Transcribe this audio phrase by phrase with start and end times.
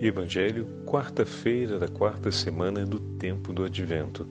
[0.00, 4.28] Evangelho, quarta-feira da quarta semana do tempo do Advento.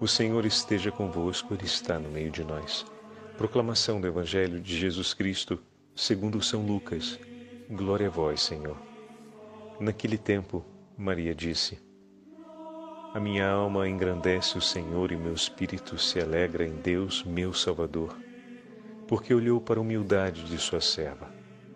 [0.00, 2.86] O Senhor esteja convosco, Ele está no meio de nós.
[3.36, 5.60] Proclamação do Evangelho de Jesus Cristo,
[5.94, 7.18] segundo São Lucas.
[7.70, 8.76] Glória a vós, Senhor.
[9.78, 10.64] Naquele tempo,
[10.96, 11.78] Maria disse:
[13.12, 18.16] A minha alma engrandece o Senhor e meu espírito se alegra em Deus, meu Salvador,
[19.06, 21.43] porque olhou para a humildade de sua serva.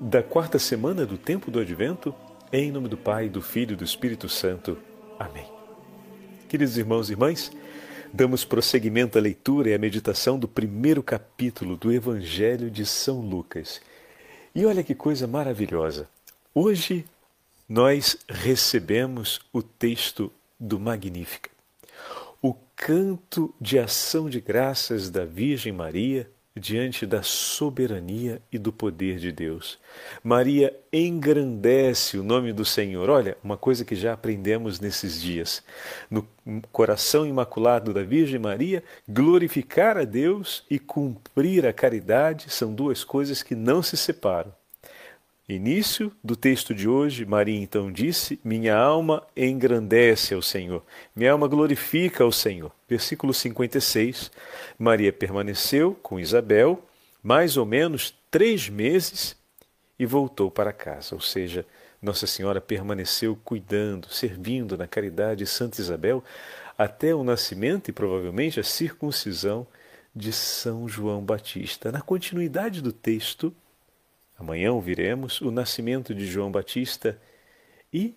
[0.00, 2.14] da quarta semana do tempo do Advento,
[2.50, 4.78] em nome do Pai, do Filho e do Espírito Santo.
[5.18, 5.44] Amém.
[6.48, 7.52] Queridos irmãos e irmãs,
[8.10, 13.82] damos prosseguimento à leitura e à meditação do primeiro capítulo do Evangelho de São Lucas.
[14.54, 16.08] E olha que coisa maravilhosa!
[16.54, 17.04] Hoje
[17.68, 21.50] nós recebemos o texto do Magnífica,
[22.40, 29.18] o canto de ação de graças da Virgem Maria diante da soberania e do poder
[29.18, 29.78] de Deus.
[30.22, 33.08] Maria engrandece o nome do Senhor.
[33.08, 35.62] Olha, uma coisa que já aprendemos nesses dias.
[36.10, 36.26] No
[36.72, 43.42] coração imaculado da Virgem Maria, glorificar a Deus e cumprir a caridade são duas coisas
[43.42, 44.52] que não se separam.
[45.52, 50.84] Início do texto de hoje, Maria então disse: Minha alma engrandece ao Senhor,
[51.14, 52.70] minha alma glorifica ao Senhor.
[52.88, 54.30] Versículo 56.
[54.78, 56.80] Maria permaneceu com Isabel
[57.22, 59.36] mais ou menos três meses
[59.98, 61.14] e voltou para casa.
[61.14, 61.66] Ou seja,
[62.00, 66.22] Nossa Senhora permaneceu cuidando, servindo na caridade de Santa Isabel
[66.78, 69.66] até o nascimento e provavelmente a circuncisão
[70.14, 71.92] de São João Batista.
[71.92, 73.54] Na continuidade do texto,
[74.40, 77.20] Amanhã ouviremos o nascimento de João Batista
[77.92, 78.14] e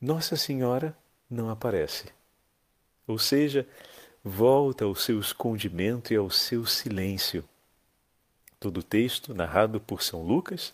[0.00, 0.96] Nossa Senhora
[1.28, 2.06] não aparece.
[3.06, 3.68] Ou seja,
[4.24, 7.44] volta ao seu escondimento e ao seu silêncio.
[8.58, 10.72] Todo o texto, narrado por São Lucas,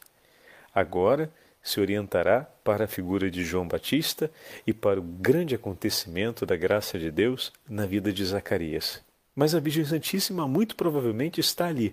[0.73, 1.29] agora
[1.61, 4.31] se orientará para a figura de João Batista
[4.65, 9.03] e para o grande acontecimento da graça de Deus na vida de Zacarias.
[9.35, 11.93] Mas a Virgem Santíssima muito provavelmente está ali,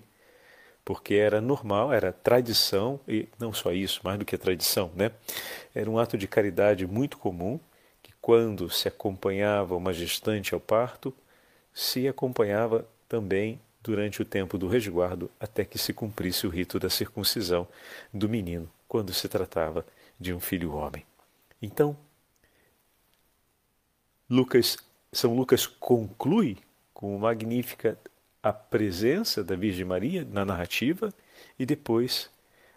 [0.84, 5.12] porque era normal, era tradição, e não só isso, mais do que tradição, né?
[5.74, 7.60] Era um ato de caridade muito comum,
[8.02, 11.14] que quando se acompanhava uma gestante ao parto,
[11.72, 16.90] se acompanhava também durante o tempo do resguardo até que se cumprisse o rito da
[16.90, 17.66] circuncisão
[18.12, 19.86] do menino, quando se tratava
[20.18, 21.04] de um filho homem.
[21.62, 21.96] Então,
[24.28, 24.78] Lucas,
[25.12, 26.58] São Lucas conclui
[26.92, 27.98] com uma magnífica
[28.42, 31.12] a presença da Virgem Maria na narrativa
[31.58, 32.30] e depois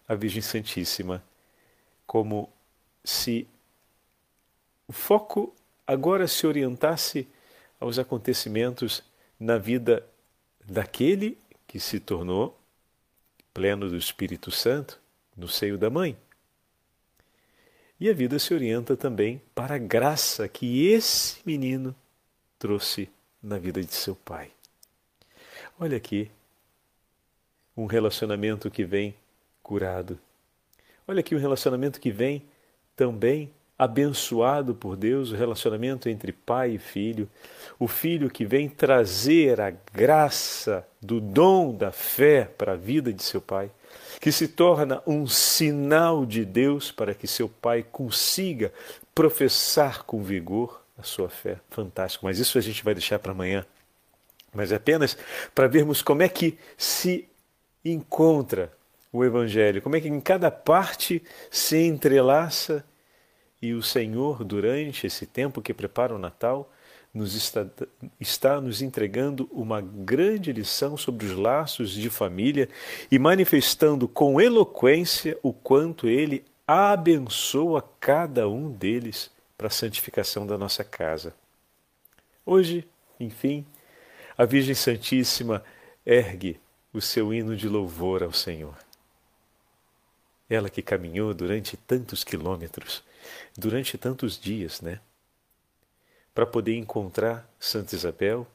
[0.08, 1.24] a Virgem Santíssima,
[2.06, 2.52] como
[3.04, 3.48] se
[4.88, 5.56] o foco
[5.88, 7.28] agora se orientasse
[7.80, 9.04] aos acontecimentos
[9.40, 10.06] na vida
[10.66, 11.38] daquele
[11.68, 12.58] que se tornou
[13.54, 15.00] pleno do Espírito Santo
[15.36, 16.18] no seio da mãe.
[18.00, 21.96] E a vida se orienta também para a graça que esse menino
[22.60, 23.10] trouxe
[23.42, 24.52] na vida de seu pai.
[25.80, 26.30] Olha aqui,
[27.76, 29.16] um relacionamento que vem
[29.62, 30.20] curado.
[31.08, 32.44] Olha aqui um relacionamento que vem
[32.96, 37.28] também abençoado por Deus, o relacionamento entre pai e filho,
[37.80, 43.24] o filho que vem trazer a graça do dom da fé para a vida de
[43.24, 43.72] seu pai,
[44.22, 48.72] que se torna um sinal de Deus para que seu pai consiga
[49.14, 51.58] professar com vigor a sua fé.
[51.72, 53.66] Fantástico, mas isso a gente vai deixar para amanhã
[54.54, 55.18] mas apenas
[55.54, 57.28] para vermos como é que se
[57.84, 58.72] encontra
[59.12, 61.22] o Evangelho, como é que em cada parte
[61.52, 62.84] se entrelaça
[63.62, 66.70] e o Senhor, durante esse tempo que prepara o Natal,
[67.14, 67.66] nos está,
[68.20, 72.68] está nos entregando uma grande lição sobre os laços de família
[73.12, 80.58] e manifestando com eloquência o quanto Ele abençoa cada um deles para a santificação da
[80.58, 81.34] nossa casa.
[82.46, 82.86] Hoje,
[83.20, 83.66] enfim,
[84.38, 85.64] a Virgem Santíssima
[86.06, 86.60] ergue
[86.92, 88.78] o seu hino de louvor ao Senhor.
[90.50, 93.04] Ela que caminhou durante tantos quilômetros,
[93.58, 95.00] durante tantos dias, né?
[96.34, 98.48] Para poder encontrar Santa Isabel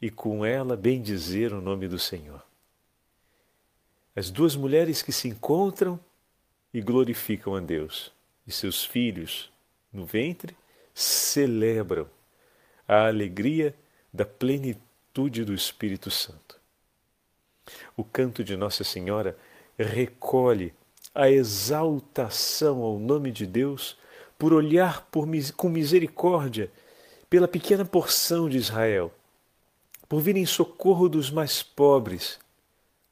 [0.00, 2.44] e com ela bendizer o nome do Senhor.
[4.14, 5.98] As duas mulheres que se encontram
[6.72, 8.12] e glorificam a Deus,
[8.46, 9.50] e seus filhos
[9.92, 10.56] no ventre
[10.94, 12.08] celebram
[12.86, 13.74] a alegria
[14.12, 16.56] da plenitude do Espírito Santo.
[17.96, 19.36] O canto de Nossa Senhora
[19.78, 20.72] recolhe
[21.14, 23.96] a exaltação ao nome de Deus
[24.38, 25.26] por olhar por,
[25.56, 26.70] com misericórdia
[27.28, 29.12] pela pequena porção de Israel,
[30.08, 32.38] por vir em socorro dos mais pobres,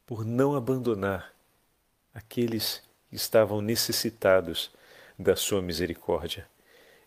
[0.07, 1.33] por não abandonar
[2.15, 4.71] aqueles que estavam necessitados
[5.19, 6.47] da sua misericórdia.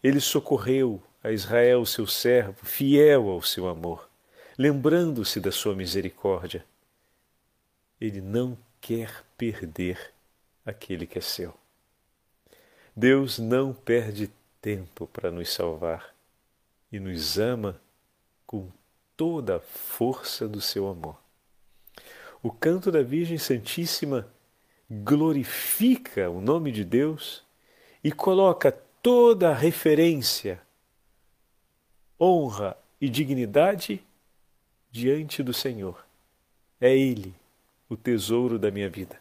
[0.03, 4.09] Ele socorreu a Israel, seu servo, fiel ao seu amor,
[4.57, 6.65] lembrando-se da sua misericórdia.
[7.99, 10.11] Ele não quer perder
[10.65, 11.53] aquele que é seu.
[12.95, 16.13] Deus não perde tempo para nos salvar
[16.91, 17.79] e nos ama
[18.45, 18.69] com
[19.17, 21.17] toda a força do seu amor.
[22.41, 24.27] O canto da Virgem Santíssima
[24.89, 27.43] glorifica o nome de Deus
[28.03, 28.71] e coloca
[29.01, 30.61] toda a referência,
[32.19, 34.03] honra e dignidade
[34.93, 36.05] diante do Senhor.
[36.79, 37.33] É Ele
[37.89, 39.19] o tesouro da minha vida.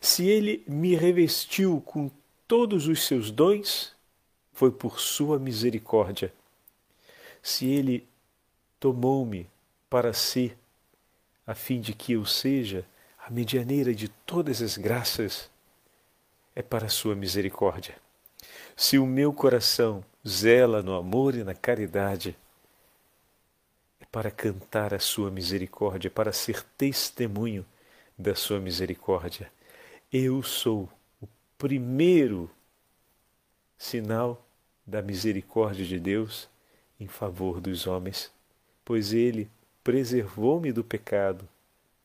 [0.00, 2.10] Se Ele me revestiu com
[2.46, 3.94] todos os seus dons,
[4.52, 6.34] foi por Sua misericórdia.
[7.40, 8.06] Se Ele
[8.80, 9.48] tomou-me
[9.88, 10.52] para si,
[11.46, 12.84] a fim de que eu seja
[13.24, 15.48] a medianeira de todas as graças,
[16.54, 17.94] é para Sua misericórdia.
[18.74, 22.36] Se o meu coração zela no amor e na caridade,
[24.10, 27.64] para cantar a Sua misericórdia, para ser testemunho
[28.18, 29.50] da Sua misericórdia.
[30.12, 30.88] Eu sou
[31.20, 32.50] o primeiro
[33.76, 34.44] sinal
[34.86, 36.48] da misericórdia de Deus
[36.98, 38.30] em favor dos homens,
[38.84, 39.50] pois Ele
[39.82, 41.48] preservou-me do pecado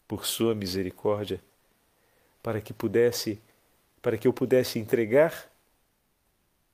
[0.07, 1.42] por sua misericórdia,
[2.44, 3.42] para que pudesse,
[4.01, 5.50] para que eu pudesse entregar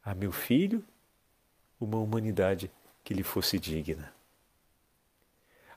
[0.04, 0.84] a meu filho
[1.80, 2.72] uma humanidade
[3.04, 4.17] que lhe fosse digna.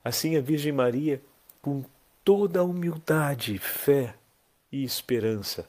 [0.03, 1.21] Assim a Virgem Maria,
[1.61, 1.85] com
[2.25, 4.15] toda a humildade, fé
[4.71, 5.69] e esperança.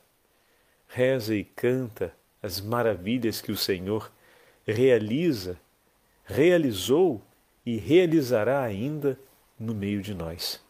[0.87, 4.11] Reza e canta as maravilhas que o Senhor
[4.65, 5.57] realiza,
[6.23, 7.21] realizou
[7.65, 9.17] e realizará ainda
[9.59, 10.61] no meio de nós.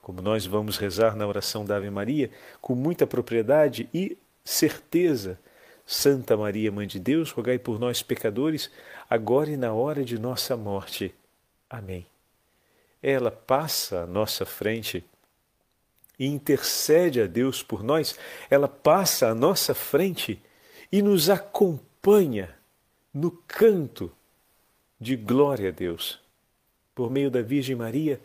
[0.00, 5.38] Como nós vamos rezar na oração da Ave Maria com muita propriedade e certeza,
[5.86, 8.70] Santa Maria, Mãe de Deus, rogai por nós, pecadores,
[9.08, 11.14] agora e na hora de nossa morte.
[11.68, 12.13] Amém.
[13.06, 15.04] Ela passa à nossa frente
[16.18, 18.18] e intercede a Deus por nós,
[18.48, 20.40] ela passa à nossa frente
[20.90, 22.56] e nos acompanha
[23.12, 24.10] no canto
[24.98, 26.18] de glória a Deus.
[26.94, 28.18] Por meio da Virgem Maria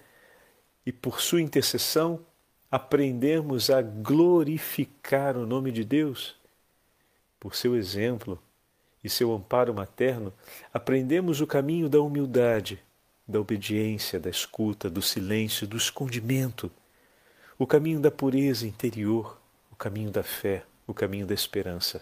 [0.85, 2.25] e por sua intercessão,
[2.71, 6.37] aprendemos a glorificar o nome de Deus.
[7.37, 8.41] Por seu exemplo
[9.03, 10.31] e seu amparo materno,
[10.73, 12.81] aprendemos o caminho da humildade,
[13.29, 16.69] da obediência, da escuta, do silêncio, do escondimento
[17.59, 19.37] o caminho da pureza interior,
[19.69, 22.01] o caminho da fé, o caminho da esperança.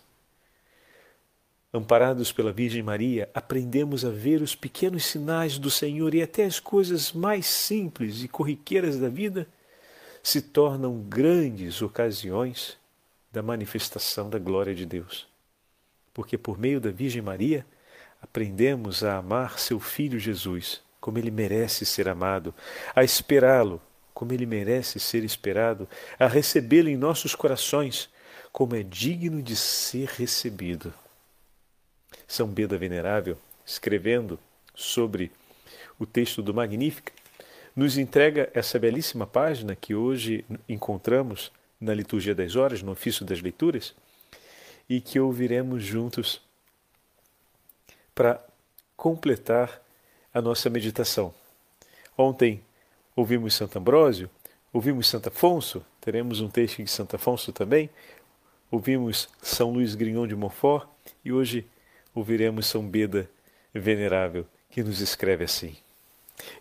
[1.74, 6.60] Amparados pela Virgem Maria, aprendemos a ver os pequenos sinais do Senhor e até as
[6.60, 9.48] coisas mais simples e corriqueiras da vida
[10.22, 12.78] se tornam grandes ocasiões
[13.32, 15.28] da manifestação da glória de Deus.
[16.14, 17.66] Porque por meio da Virgem Maria
[18.22, 22.54] aprendemos a amar seu Filho Jesus, como ele merece ser amado,
[22.94, 23.82] a esperá-lo
[24.14, 25.88] como ele merece ser esperado,
[26.20, 28.10] a recebê-lo em nossos corações,
[28.52, 30.94] como é digno de ser recebido.
[32.28, 34.38] São Beda Venerável, escrevendo
[34.76, 35.32] sobre
[35.98, 37.14] o texto do Magnífica,
[37.74, 43.42] nos entrega essa belíssima página que hoje encontramos na Liturgia das Horas, no ofício das
[43.42, 43.96] leituras,
[44.90, 46.42] e que ouviremos juntos
[48.14, 48.46] para
[48.98, 49.87] completar
[50.34, 51.34] a nossa meditação.
[52.18, 52.64] Ontem
[53.18, 54.30] Ouvimos Santo Ambrósio,
[54.72, 57.90] ouvimos Santo Afonso, teremos um texto de Santo Afonso também.
[58.70, 60.88] Ouvimos São Luís Grignon de Montfort
[61.26, 61.66] e hoje
[62.14, 63.28] ouviremos São Beda
[63.74, 65.76] Venerável, que nos escreve assim.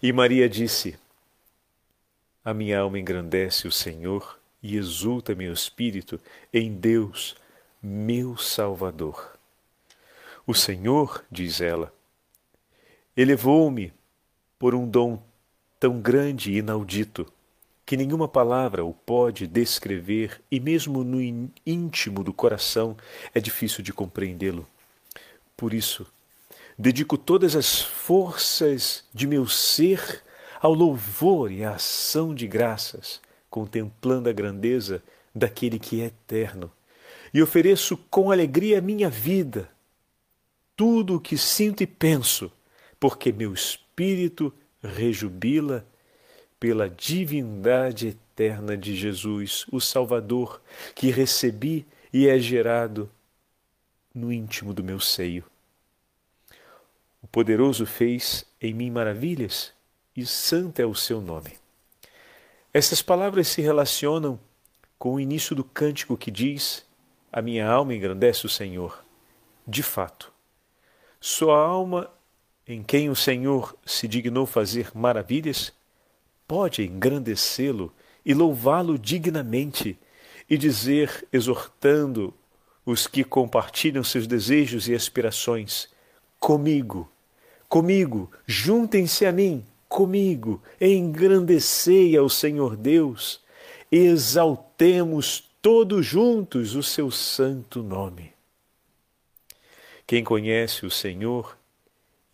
[0.03, 0.99] E Maria disse:
[2.43, 6.19] A minha alma engrandece o Senhor e exulta meu espírito
[6.55, 7.37] em Deus,
[7.83, 9.37] meu Salvador.
[10.47, 11.93] O Senhor, diz ela,
[13.17, 13.93] elevou-me
[14.59, 15.23] por um dom
[15.81, 17.27] tão grande e inaudito
[17.85, 21.21] que nenhuma palavra o pode descrever e mesmo no
[21.65, 22.97] íntimo do coração
[23.33, 24.67] é difícil de compreendê-lo.
[25.57, 26.05] Por isso,
[26.77, 30.23] dedico todas as forças de meu ser
[30.61, 36.73] ao louvor e à ação de graças, contemplando a grandeza daquele que é eterno,
[37.33, 39.71] e ofereço com alegria a minha vida,
[40.75, 42.51] tudo o que sinto e penso,
[42.99, 45.87] porque meu espírito rejubila
[46.59, 50.61] pela divindade eterna de Jesus, o Salvador,
[50.95, 53.11] que recebi e é gerado
[54.15, 55.45] no íntimo do meu seio.
[57.23, 59.73] O poderoso fez em mim maravilhas
[60.17, 61.53] e santo é o seu nome.
[62.73, 64.39] Essas palavras se relacionam
[64.99, 66.87] com o início do cântico que diz:
[67.33, 69.05] A minha alma engrandece o Senhor.
[69.67, 70.33] De fato,
[71.21, 72.11] sua alma,
[72.67, 75.73] em quem o Senhor se dignou fazer maravilhas,
[76.49, 77.93] pode engrandecê-lo
[78.25, 79.97] e louvá-lo dignamente
[80.51, 82.35] e dizer, exortando
[82.85, 85.89] os que compartilham seus desejos e aspirações:
[86.41, 87.11] Comigo,
[87.69, 93.41] comigo, juntem-se a mim, comigo, engrandecei ao Senhor Deus,
[93.91, 98.33] exaltemos todos juntos o seu santo nome.
[100.07, 101.57] Quem conhece o Senhor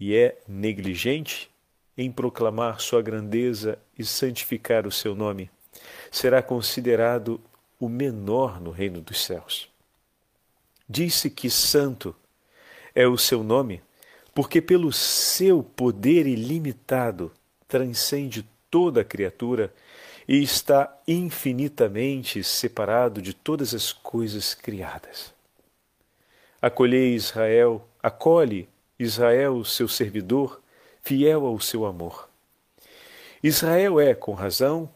[0.04, 1.48] e é negligente
[1.96, 5.48] em proclamar sua grandeza e santificar o seu nome,
[6.10, 7.40] será considerado
[7.78, 9.70] o menor no reino dos céus.
[10.88, 12.16] Disse que santo
[12.92, 13.80] é o seu nome,
[14.34, 17.30] porque pelo seu poder ilimitado
[17.68, 19.72] transcende toda criatura
[20.26, 25.32] e está infinitamente separado de todas as coisas criadas.
[26.60, 28.68] Acolhei Israel, acolhe
[29.02, 30.60] Israel, seu servidor,
[31.02, 32.28] fiel ao seu amor.
[33.42, 34.88] Israel é, com razão,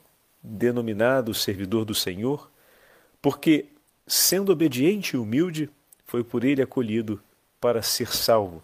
[0.42, 2.48] denominado servidor do Senhor,
[3.20, 3.66] porque,
[4.06, 5.68] sendo obediente e humilde,
[6.04, 7.20] foi por ele acolhido
[7.60, 8.62] para ser salvo.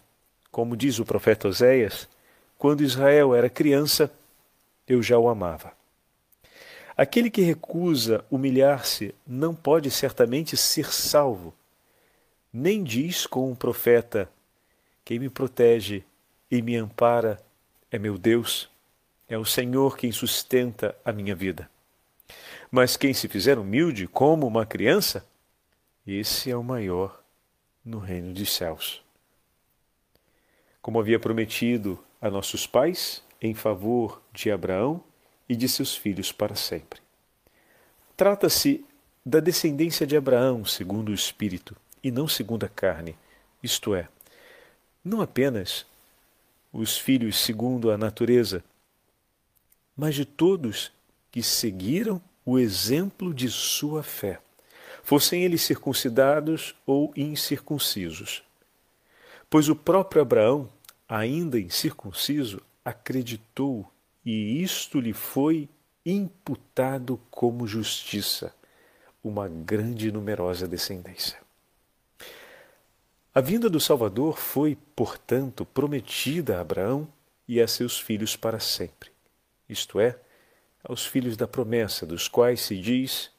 [0.49, 2.07] Como diz o profeta Oséias,
[2.57, 4.09] quando Israel era criança,
[4.87, 5.73] eu já o amava.
[6.95, 11.53] Aquele que recusa humilhar-se não pode certamente ser salvo.
[12.53, 14.29] Nem diz com um profeta:
[15.05, 16.03] Quem me protege
[16.49, 17.43] e me ampara
[17.91, 18.69] é meu Deus,
[19.27, 21.69] é o Senhor quem sustenta a minha vida.
[22.71, 25.25] Mas quem se fizer humilde como uma criança,
[26.07, 27.21] esse é o maior
[27.83, 29.03] no reino dos céus.
[30.81, 35.03] Como havia prometido a nossos pais, em favor de Abraão
[35.47, 37.01] e de seus filhos para sempre.
[38.15, 38.85] Trata-se
[39.25, 43.15] da descendência de Abraão segundo o Espírito e não segundo a carne,
[43.61, 44.07] isto é,
[45.03, 45.85] não apenas
[46.71, 48.63] os filhos segundo a natureza,
[49.95, 50.91] mas de todos
[51.31, 54.39] que seguiram o exemplo de sua fé,
[55.03, 58.43] fossem eles circuncidados ou incircuncisos.
[59.49, 60.69] Pois o próprio Abraão,
[61.07, 63.87] ainda incircunciso, acreditou
[64.25, 65.69] e isto lhe foi
[66.05, 68.53] imputado como justiça,
[69.23, 71.42] uma grande e numerosa descendência.
[73.35, 77.07] A vinda do Salvador foi, portanto, prometida a Abraão
[77.47, 79.09] e a seus filhos para sempre,
[79.67, 80.19] isto é,
[80.83, 83.31] aos filhos da promessa, dos quais se diz: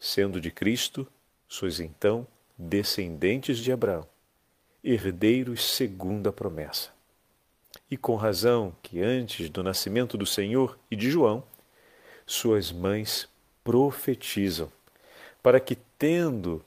[0.00, 1.06] sendo de Cristo,
[1.46, 2.26] sois então
[2.58, 4.04] descendentes de Abraão,
[4.82, 6.90] herdeiros segundo a promessa.
[7.88, 11.44] E com razão que antes do nascimento do Senhor e de João,
[12.26, 13.28] suas mães
[13.62, 14.72] profetizam,
[15.40, 16.64] para que, tendo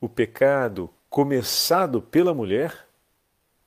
[0.00, 2.86] o pecado começado pela mulher,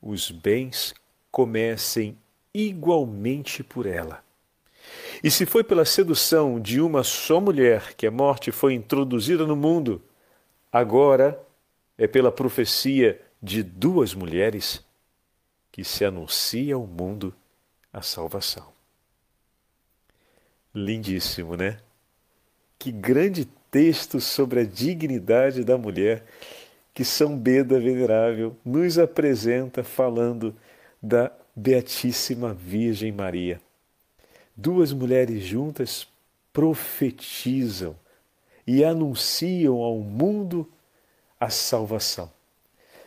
[0.00, 0.94] os bens
[1.30, 2.18] comecem
[2.54, 4.22] igualmente por ela.
[5.22, 9.56] E se foi pela sedução de uma só mulher que a morte foi introduzida no
[9.56, 10.02] mundo,
[10.70, 11.40] agora
[11.96, 14.84] é pela profecia de duas mulheres
[15.70, 17.34] que se anuncia ao mundo
[17.92, 18.72] a salvação.
[20.74, 21.78] Lindíssimo, né?
[22.78, 26.24] Que grande texto sobre a dignidade da mulher
[26.94, 30.54] que São Beda Venerável nos apresenta falando
[31.02, 33.60] da Beatíssima Virgem Maria.
[34.56, 36.06] Duas mulheres juntas
[36.52, 37.96] profetizam
[38.66, 40.70] e anunciam ao mundo
[41.40, 42.30] a salvação.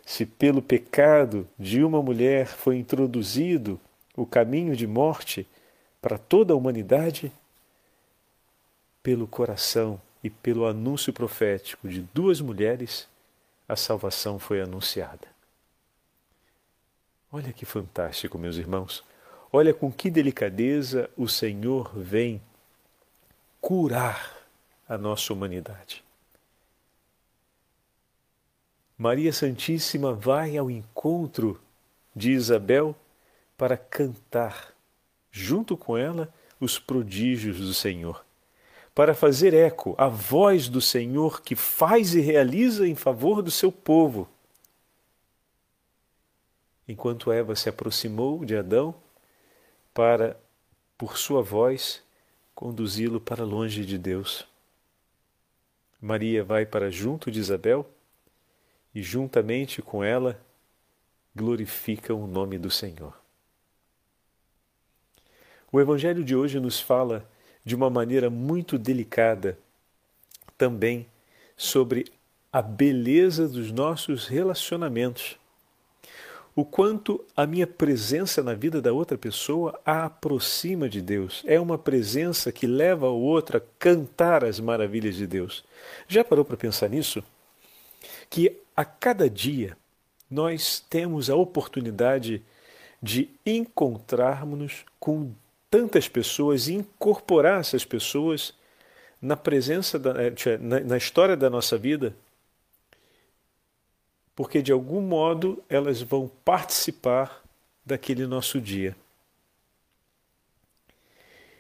[0.05, 3.79] Se pelo pecado de uma mulher foi introduzido
[4.15, 5.47] o caminho de morte
[6.01, 7.31] para toda a humanidade,
[9.01, 13.07] pelo coração e pelo anúncio profético de duas mulheres,
[13.67, 15.27] a salvação foi anunciada.
[17.31, 19.03] Olha que fantástico, meus irmãos.
[19.51, 22.41] Olha com que delicadeza o Senhor vem
[23.59, 24.35] curar
[24.87, 26.03] a nossa humanidade.
[28.97, 31.59] Maria Santíssima vai ao encontro
[32.15, 32.95] de Isabel
[33.57, 34.73] para cantar,
[35.29, 38.24] junto com ela, os prodígios do Senhor,
[38.95, 43.69] para fazer eco à voz do Senhor que faz e realiza em favor do seu
[43.69, 44.25] povo.
[46.87, 48.95] Enquanto Eva se aproximou de Adão
[49.93, 50.39] para,
[50.97, 52.01] por sua voz,
[52.53, 54.47] conduzi-lo para longe de Deus.
[55.99, 57.85] Maria vai para junto de Isabel
[58.93, 60.39] e, juntamente com ela,
[61.35, 63.13] glorificam o nome do Senhor.
[65.69, 67.27] O Evangelho de hoje nos fala
[67.65, 69.57] de uma maneira muito delicada
[70.57, 71.07] também
[71.57, 72.05] sobre
[72.53, 75.37] a beleza dos nossos relacionamentos.
[76.55, 81.43] O quanto a minha presença na vida da outra pessoa a aproxima de Deus.
[81.45, 85.65] É uma presença que leva o outro a cantar as maravilhas de Deus.
[86.07, 87.21] Já parou para pensar nisso?
[88.29, 89.75] Que a cada dia
[90.31, 92.41] nós temos a oportunidade
[93.01, 95.31] de encontrarmos com
[95.69, 98.53] tantas pessoas e incorporar essas pessoas
[99.21, 102.15] na presença da, eh, na, na história da nossa vida,
[104.35, 107.43] porque de algum modo elas vão participar
[107.85, 108.95] daquele nosso dia.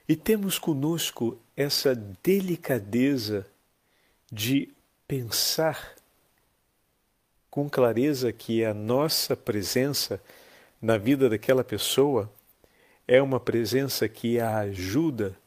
[0.07, 3.47] E temos conosco essa delicadeza
[4.31, 4.69] de
[5.07, 5.95] pensar
[7.49, 10.21] com clareza que a nossa presença
[10.81, 12.29] na vida daquela pessoa
[13.07, 15.37] é uma presença que a ajuda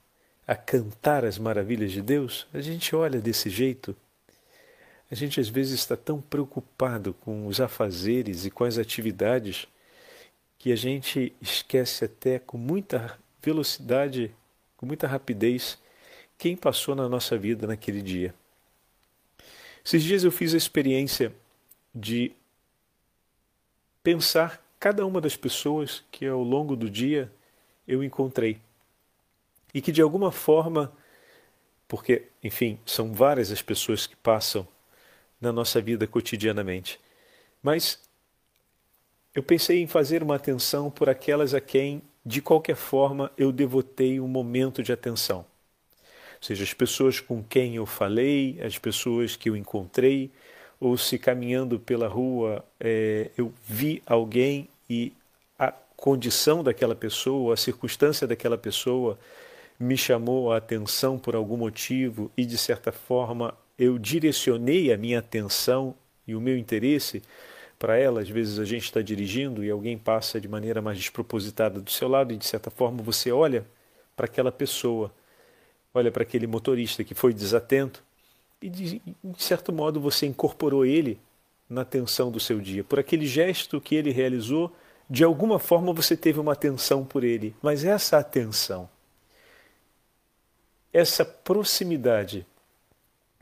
[0.47, 3.95] a cantar as maravilhas de Deus, a gente olha desse jeito.
[5.11, 9.67] A gente às vezes está tão preocupado com os afazeres e com as atividades
[10.59, 14.35] que a gente esquece até com muita velocidade,
[14.77, 15.79] com muita rapidez,
[16.37, 18.35] quem passou na nossa vida naquele dia.
[19.85, 21.33] Esses dias eu fiz a experiência
[21.95, 22.33] de
[24.03, 27.31] pensar cada uma das pessoas que ao longo do dia
[27.89, 28.61] eu encontrei.
[29.73, 30.93] E que de alguma forma,
[31.89, 34.69] porque, enfim, são várias as pessoas que passam
[35.41, 37.01] na nossa vida cotidianamente,
[37.63, 38.01] mas
[39.35, 44.21] eu pensei em fazer uma atenção por aquelas a quem, de qualquer forma, eu devotei
[44.21, 45.39] um momento de atenção.
[45.39, 50.31] Ou seja, as pessoas com quem eu falei, as pessoas que eu encontrei,
[50.81, 55.13] ou se caminhando pela rua é, eu vi alguém e
[55.99, 59.19] condição daquela pessoa, a circunstância daquela pessoa
[59.81, 65.19] me chamou a atenção por algum motivo e de certa forma eu direcionei a minha
[65.19, 67.21] atenção e o meu interesse
[67.81, 68.21] para ela.
[68.21, 72.07] Às vezes a gente está dirigindo e alguém passa de maneira mais despropositada do seu
[72.07, 73.67] lado e de certa forma você olha
[74.17, 75.13] para aquela pessoa,
[75.93, 78.05] olha para aquele motorista que foi desatento
[78.63, 81.19] e de, de certo modo você incorporou ele
[81.69, 82.85] na atenção do seu dia.
[82.85, 84.73] Por aquele gesto que ele realizou,
[85.09, 87.55] de alguma forma você teve uma atenção por ele.
[87.63, 88.89] Mas essa atenção,
[90.93, 92.47] essa proximidade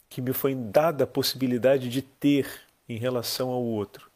[0.09, 2.49] que me foi dada a possibilidade de ter
[2.89, 4.11] em relação ao outro,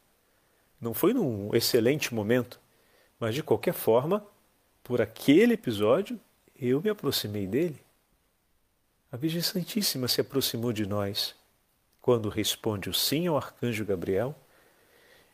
[0.81, 2.61] não foi num excelente momento,
[3.19, 4.25] mas de qualquer forma,
[4.83, 6.19] por aquele episódio,
[6.59, 7.81] eu me aproximei dele.
[9.13, 11.35] A Virgem Santíssima se aproximou de nós
[12.01, 14.35] quando responde o sim ao arcanjo Gabriel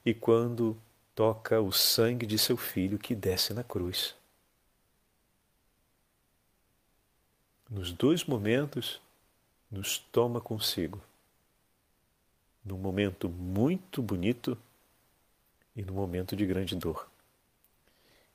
[0.04, 0.76] e quando
[1.16, 4.14] toca o sangue de seu filho que desce na cruz.
[7.70, 9.00] Nos dois momentos,
[9.70, 11.00] nos toma consigo.
[12.62, 14.58] Num momento muito bonito
[15.74, 17.08] e num momento de grande dor.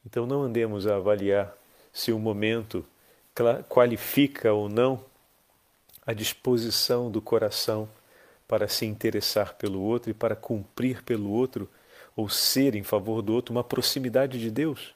[0.04, 1.56] Então não andemos a avaliar
[1.94, 2.84] se o momento
[3.70, 5.06] qualifica ou não
[6.04, 7.88] a disposição do coração
[8.48, 11.70] para se interessar pelo outro e para cumprir pelo outro
[12.16, 14.94] ou ser em favor do outro uma proximidade de Deus.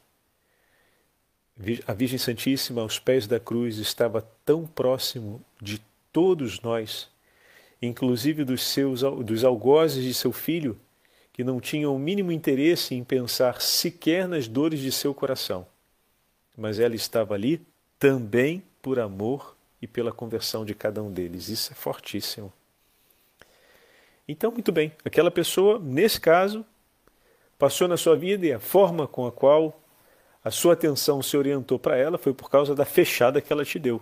[1.87, 7.07] A Virgem Santíssima, aos pés da cruz, estava tão próximo de todos nós,
[7.81, 10.77] inclusive dos seus dos algozes de seu filho,
[11.31, 15.65] que não tinham o mínimo interesse em pensar sequer nas dores de seu coração.
[16.57, 17.61] Mas ela estava ali
[17.99, 21.49] também por amor e pela conversão de cada um deles.
[21.49, 22.51] Isso é fortíssimo.
[24.27, 26.65] Então, muito bem, aquela pessoa, nesse caso,
[27.57, 29.81] passou na sua vida e a forma com a qual
[30.43, 33.79] a sua atenção se orientou para ela foi por causa da fechada que ela te
[33.79, 34.01] deu,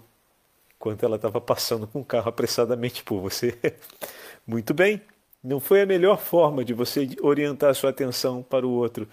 [0.76, 3.58] enquanto ela estava passando com o carro apressadamente por você.
[4.46, 5.02] muito bem,
[5.44, 9.08] não foi a melhor forma de você orientar a sua atenção para o outro,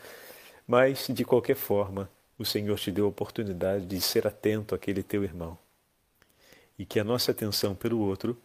[0.67, 5.23] mas de qualquer forma, o Senhor te deu a oportunidade de ser atento àquele teu
[5.23, 5.59] irmão.
[6.79, 8.37] E que a nossa atenção pelo outro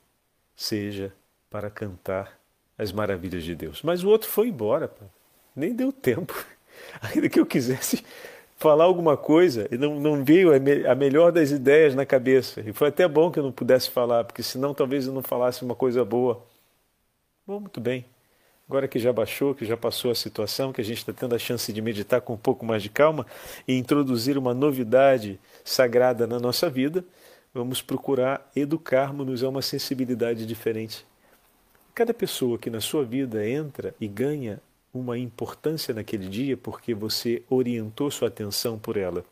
[0.56, 1.14] seja
[1.50, 2.38] para cantar
[2.78, 3.82] as maravilhas de Deus.
[3.82, 5.06] Mas o outro foi embora, pô.
[5.56, 6.34] Nem deu tempo.
[7.02, 8.04] Ainda que eu quisesse
[8.58, 10.50] falar alguma coisa, não, não veio
[10.90, 12.62] a melhor das ideias na cabeça.
[12.62, 15.64] E foi até bom que eu não pudesse falar, porque senão talvez eu não falasse
[15.64, 16.44] uma coisa boa.
[17.46, 18.06] Bom, muito bem.
[18.68, 21.40] Agora que já baixou, que já passou a situação, que a gente está tendo a
[21.40, 23.26] chance de meditar com um pouco mais de calma
[23.68, 27.06] e introduzir uma novidade sagrada na nossa vida,
[27.54, 31.06] vamos procurar educarmos-nos a uma sensibilidade diferente.
[31.94, 34.60] Cada pessoa que na sua vida entra e ganha
[35.00, 39.26] uma importância naquele dia porque você orientou sua atenção por ela.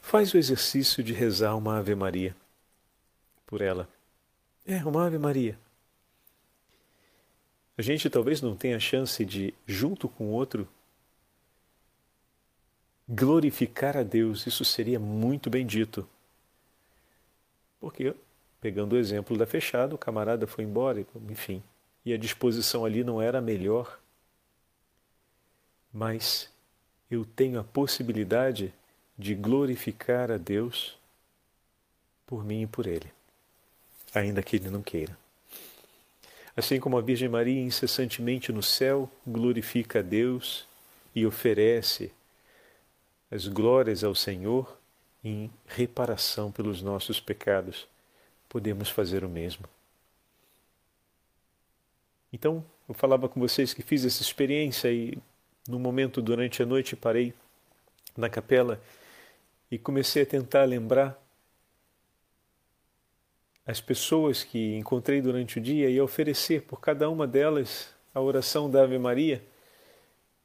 [0.00, 2.34] Faz o exercício de rezar uma Ave Maria
[3.46, 3.88] por ela.
[4.64, 5.58] É, uma Ave Maria.
[7.78, 10.66] A gente talvez não tenha a chance de, junto com outro,
[13.08, 14.46] glorificar a Deus.
[14.46, 16.08] Isso seria muito bendito.
[17.78, 18.14] Porque,
[18.60, 21.62] pegando o exemplo da fechada, o camarada foi embora, enfim,
[22.04, 23.98] e a disposição ali não era a melhor.
[25.96, 26.50] Mas
[27.10, 28.70] eu tenho a possibilidade
[29.16, 30.94] de glorificar a Deus
[32.26, 33.10] por mim e por ele,
[34.14, 35.16] ainda que ele não queira.
[36.54, 40.66] Assim como a Virgem Maria incessantemente no céu glorifica a Deus
[41.14, 42.12] e oferece
[43.30, 44.78] as glórias ao Senhor
[45.24, 47.88] em reparação pelos nossos pecados,
[48.50, 49.64] podemos fazer o mesmo.
[52.30, 55.18] Então, eu falava com vocês que fiz essa experiência e,
[55.68, 57.34] no momento durante a noite, parei
[58.16, 58.80] na capela
[59.70, 61.20] e comecei a tentar lembrar
[63.66, 68.70] as pessoas que encontrei durante o dia e oferecer por cada uma delas a oração
[68.70, 69.42] da Ave Maria.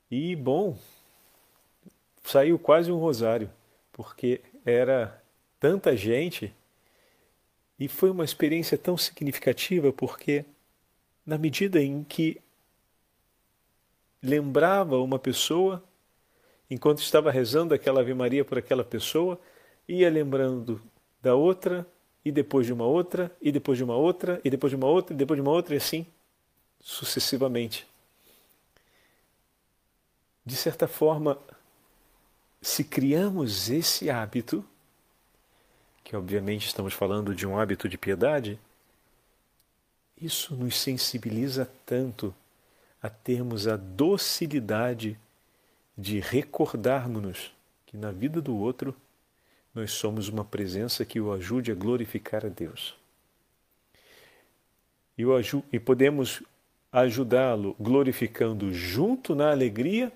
[0.09, 0.77] E, bom,
[2.23, 3.49] saiu quase um rosário,
[3.93, 5.21] porque era
[5.59, 6.53] tanta gente
[7.79, 10.45] e foi uma experiência tão significativa, porque
[11.25, 12.41] na medida em que
[14.21, 15.83] lembrava uma pessoa,
[16.69, 19.39] enquanto estava rezando aquela Ave Maria por aquela pessoa,
[19.87, 20.81] ia lembrando
[21.21, 21.85] da outra,
[22.23, 25.13] e depois de uma outra, e depois de uma outra, e depois de uma outra,
[25.13, 26.05] e depois de uma outra, e assim
[26.79, 27.87] sucessivamente.
[30.45, 31.37] De certa forma,
[32.61, 34.63] se criamos esse hábito,
[36.03, 38.59] que obviamente estamos falando de um hábito de piedade,
[40.19, 42.33] isso nos sensibiliza tanto
[43.01, 45.19] a termos a docilidade
[45.97, 47.51] de recordarmos-nos
[47.85, 48.95] que na vida do outro
[49.73, 52.95] nós somos uma presença que o ajude a glorificar a Deus.
[55.17, 55.33] E, o,
[55.71, 56.43] e podemos
[56.91, 60.11] ajudá-lo glorificando junto na alegria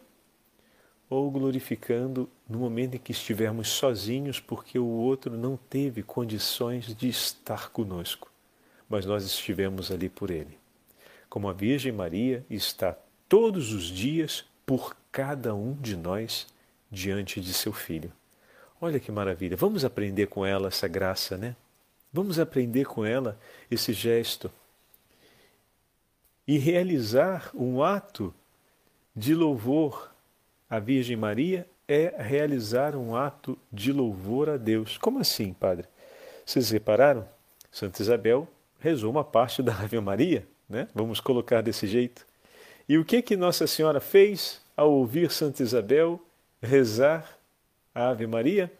[1.09, 7.07] ou glorificando no momento em que estivermos sozinhos porque o outro não teve condições de
[7.07, 8.31] estar conosco,
[8.89, 10.57] mas nós estivemos ali por ele.
[11.35, 16.47] Como a Virgem Maria está todos os dias por cada um de nós
[16.89, 18.09] diante de seu filho.
[18.79, 19.57] Olha que maravilha.
[19.57, 21.53] Vamos aprender com ela essa graça, né?
[22.13, 23.37] Vamos aprender com ela
[23.69, 24.49] esse gesto.
[26.47, 28.33] E realizar um ato
[29.13, 30.15] de louvor
[30.69, 34.97] à Virgem Maria é realizar um ato de louvor a Deus.
[34.97, 35.85] Como assim, padre?
[36.45, 37.27] Vocês repararam?
[37.69, 38.47] Santa Isabel
[38.79, 40.87] rezou uma parte da Ave Maria, né?
[40.93, 42.25] Vamos colocar desse jeito.
[42.87, 46.21] E o que que Nossa Senhora fez ao ouvir Santa Isabel
[46.61, 47.37] rezar
[47.93, 48.71] a Ave Maria,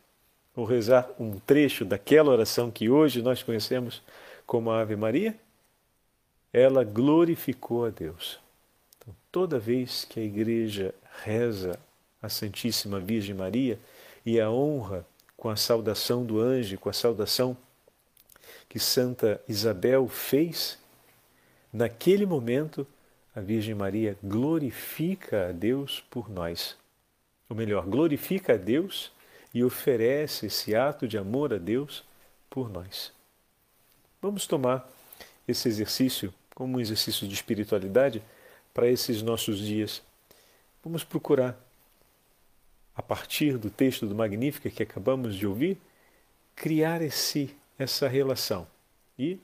[0.56, 4.02] ou rezar um trecho daquela oração que hoje nós conhecemos
[4.46, 5.36] como a Ave Maria,
[6.52, 8.40] ela glorificou a Deus.
[8.98, 10.94] Então, toda vez que a igreja
[11.24, 11.78] reza
[12.22, 13.78] a Santíssima Virgem Maria
[14.26, 17.58] e a honra com a saudação do anjo, com a saudação
[18.70, 20.78] que Santa Isabel fez,
[21.76, 22.88] naquele momento
[23.36, 26.78] a Virgem Maria glorifica a Deus por nós
[27.50, 29.12] ou melhor, glorifica a Deus
[29.54, 32.04] e oferece esse ato de amor a Deus
[32.50, 33.12] por nós.
[34.22, 34.90] Vamos tomar
[35.48, 38.22] esse exercício como um exercício de espiritualidade
[38.74, 40.02] para esses nossos dias.
[40.84, 41.58] Vamos procurar,
[42.96, 45.78] a partir do texto do Magnífica que acabamos de ouvir,
[46.56, 48.68] criar esse, essa relação
[49.20, 49.38] e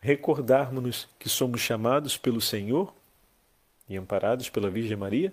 [0.00, 2.92] recordarmos-nos que somos chamados pelo Senhor
[3.88, 5.32] e amparados pela Virgem Maria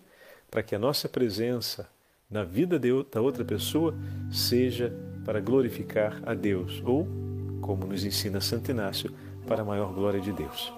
[0.49, 1.87] para que a nossa presença
[2.29, 3.93] na vida da outra pessoa
[4.31, 7.07] seja para glorificar a Deus, ou,
[7.61, 9.13] como nos ensina Santo Inácio,
[9.47, 10.73] para a maior glória de Deus.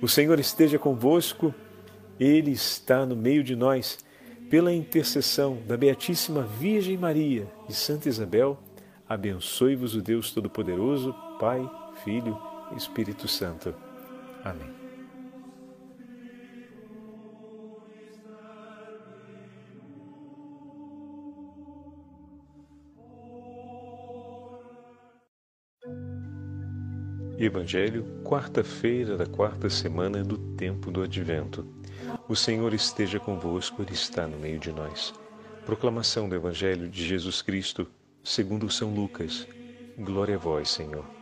[0.00, 1.54] O Senhor esteja convosco,
[2.18, 3.98] Ele está no meio de nós.
[4.50, 8.58] pela intercessão da Beatíssima Virgem Maria e Santa Isabel,
[9.08, 11.66] abençoe-vos o Deus Todo-Poderoso, Pai,
[12.04, 13.74] Filho e Espírito Santo.
[14.44, 14.82] Amém.
[27.38, 31.66] Evangelho, quarta-feira da quarta semana do tempo do Advento.
[32.28, 35.12] O Senhor esteja convosco, Ele está no meio de nós.
[35.66, 37.88] Proclamação do Evangelho de Jesus Cristo,
[38.22, 39.46] segundo São Lucas.
[39.98, 41.21] Glória a vós, Senhor.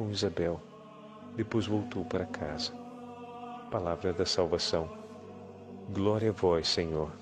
[0.00, 0.58] com Isabel,
[1.36, 2.72] depois voltou para casa.
[3.70, 4.90] Palavra da salvação.
[5.92, 7.12] Glória a vós, Senhor.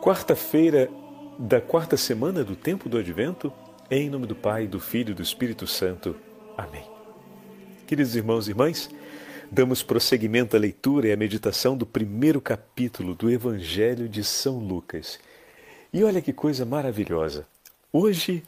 [0.00, 0.88] Quarta-feira
[1.40, 3.52] da quarta semana do tempo do Advento,
[3.90, 6.14] em nome do Pai, do Filho e do Espírito Santo.
[6.56, 6.84] Amém.
[7.84, 8.88] Queridos irmãos e irmãs,
[9.50, 15.18] Damos prosseguimento à leitura e à meditação do primeiro capítulo do Evangelho de São Lucas.
[15.90, 17.46] E olha que coisa maravilhosa!
[17.90, 18.44] Hoje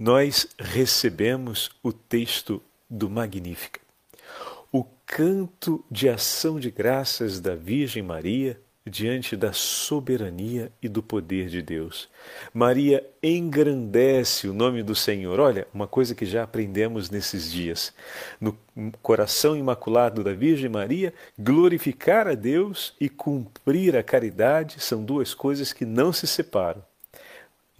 [0.00, 3.80] nós recebemos o texto do Magnífica,
[4.72, 11.48] o canto de ação de graças da Virgem Maria diante da soberania e do poder
[11.50, 12.08] de Deus.
[12.54, 15.38] Maria engrandece o nome do Senhor.
[15.38, 17.92] Olha, uma coisa que já aprendemos nesses dias.
[18.40, 18.56] No
[19.02, 25.74] coração imaculado da Virgem Maria, glorificar a Deus e cumprir a caridade são duas coisas
[25.74, 26.82] que não se separam.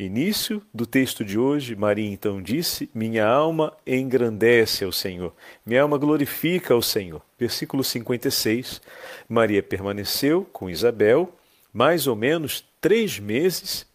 [0.03, 5.35] Início do texto de hoje, Maria então disse: Minha alma engrandece ao Senhor,
[5.65, 7.21] minha alma glorifica ao Senhor.
[7.39, 8.81] Versículo 56.
[9.29, 11.33] Maria permaneceu com Isabel
[11.73, 13.87] mais ou menos três meses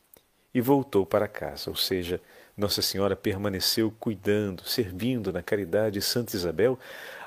[0.53, 1.69] e voltou para casa.
[1.69, 2.21] Ou seja,
[2.55, 6.79] Nossa Senhora permaneceu cuidando, servindo na caridade de Santa Isabel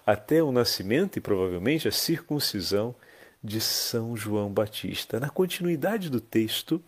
[0.07, 2.95] até o nascimento e provavelmente a circuncisão
[3.43, 5.21] de São João Batista.
[5.21, 6.83] Na continuidade do texto,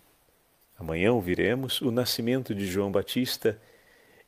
[0.80, 3.60] Amanhã ouviremos o nascimento de João Batista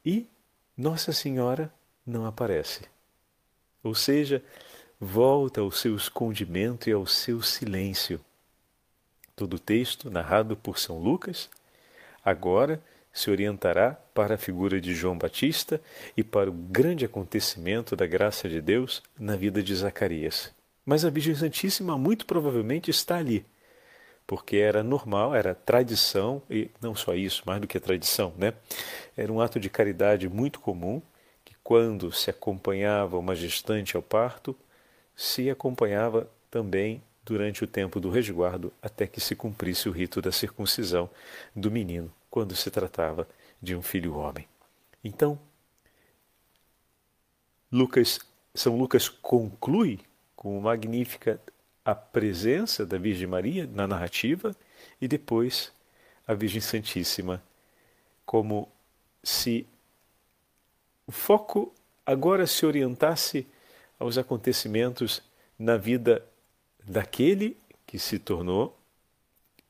[0.04, 0.28] e
[0.76, 1.72] Nossa Senhora
[2.06, 2.82] não aparece.
[3.82, 4.44] Ou seja,
[5.00, 8.20] volta ao seu escondimento e ao seu silêncio.
[9.34, 11.48] Todo o texto, narrado por São Lucas,
[12.22, 12.78] agora
[13.10, 15.80] se orientará para a figura de João Batista
[16.14, 20.52] e para o grande acontecimento da graça de Deus na vida de Zacarias.
[20.84, 23.42] Mas a Virgem Santíssima muito provavelmente está ali,
[24.26, 28.54] porque era normal, era tradição, e não só isso, mais do que tradição, né?
[29.16, 31.02] Era um ato de caridade muito comum,
[31.44, 34.56] que quando se acompanhava uma gestante ao parto,
[35.16, 40.32] se acompanhava também durante o tempo do resguardo até que se cumprisse o rito da
[40.32, 41.08] circuncisão
[41.54, 43.28] do menino, quando se tratava
[43.61, 44.46] de um filho homem.
[45.04, 45.38] Então,
[47.70, 48.20] Lucas,
[48.54, 50.00] São Lucas conclui
[50.37, 51.40] com uma magnífica
[51.84, 54.54] a presença da Virgem Maria na narrativa
[55.00, 55.72] e depois
[56.26, 57.42] a Virgem Santíssima,
[58.24, 58.70] como
[59.22, 59.66] se
[61.06, 61.74] o foco
[62.06, 63.46] agora se orientasse
[63.98, 65.22] aos acontecimentos
[65.58, 66.24] na vida
[66.84, 68.76] daquele que se tornou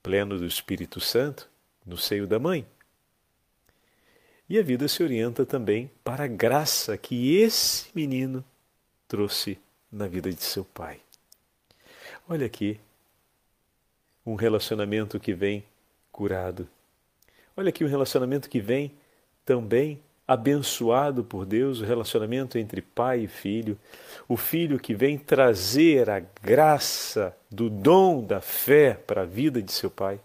[0.02, 1.48] pleno do Espírito Santo
[1.84, 2.66] no seio da mãe.
[4.48, 8.44] E a vida se orienta também para a graça que esse menino
[9.08, 9.58] trouxe
[9.90, 11.00] na vida de seu pai.
[12.28, 12.78] Olha aqui,
[14.24, 15.64] um relacionamento que vem
[16.10, 16.68] curado.
[17.56, 18.92] Olha aqui um relacionamento que vem
[19.44, 23.78] também abençoado por Deus, o relacionamento entre pai e filho,
[24.28, 29.72] o filho que vem trazer a graça do dom da fé para a vida de
[29.72, 30.20] seu pai,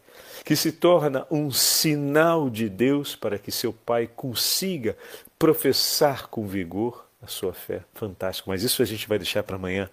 [0.45, 4.95] que se torna um sinal de Deus para que seu pai consiga
[5.37, 7.81] professar com vigor a sua fé.
[7.93, 9.89] Fantástico, mas isso a gente vai deixar para amanhã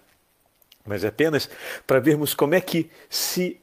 [0.85, 1.49] mas apenas
[1.85, 3.59] para vermos como é que se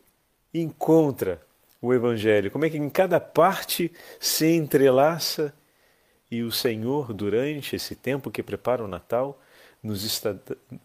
[0.53, 1.41] encontra
[1.81, 5.55] o Evangelho, como é que em cada parte se entrelaça
[6.31, 9.39] e o Senhor, durante esse tempo que prepara o Natal,
[9.83, 10.35] nos está,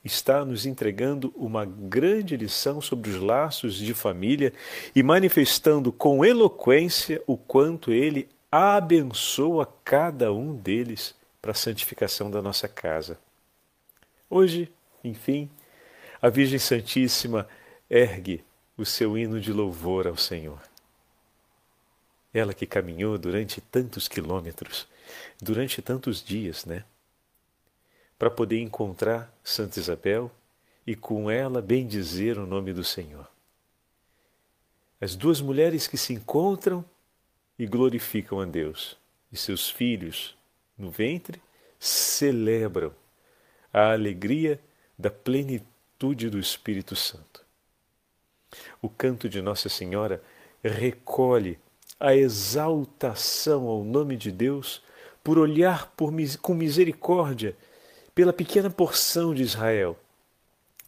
[0.03, 4.51] está nos entregando uma grande lição sobre os laços de família
[4.95, 12.41] e manifestando com eloquência o quanto ele abençoa cada um deles para a santificação da
[12.41, 13.19] nossa casa.
[14.29, 14.69] Hoje,
[15.03, 15.49] enfim,
[16.21, 17.47] a Virgem Santíssima
[17.89, 18.43] ergue
[18.75, 20.61] o seu hino de louvor ao Senhor.
[22.33, 24.87] Ela que caminhou durante tantos quilômetros,
[25.41, 26.83] durante tantos dias, né?
[28.17, 30.31] Para poder encontrar Santa Isabel
[30.85, 33.29] e com ela bendizer o nome do Senhor.
[34.99, 36.83] As duas mulheres que se encontram
[37.57, 38.97] e glorificam a Deus,
[39.31, 40.35] e seus filhos
[40.77, 41.41] no ventre
[41.79, 42.93] celebram
[43.71, 44.59] a alegria
[44.97, 47.41] da plenitude do Espírito Santo.
[48.81, 50.21] O canto de Nossa Senhora
[50.63, 51.59] recolhe
[51.99, 54.81] a exaltação ao nome de Deus
[55.23, 57.55] por olhar por, com misericórdia
[58.13, 59.97] pela pequena porção de Israel,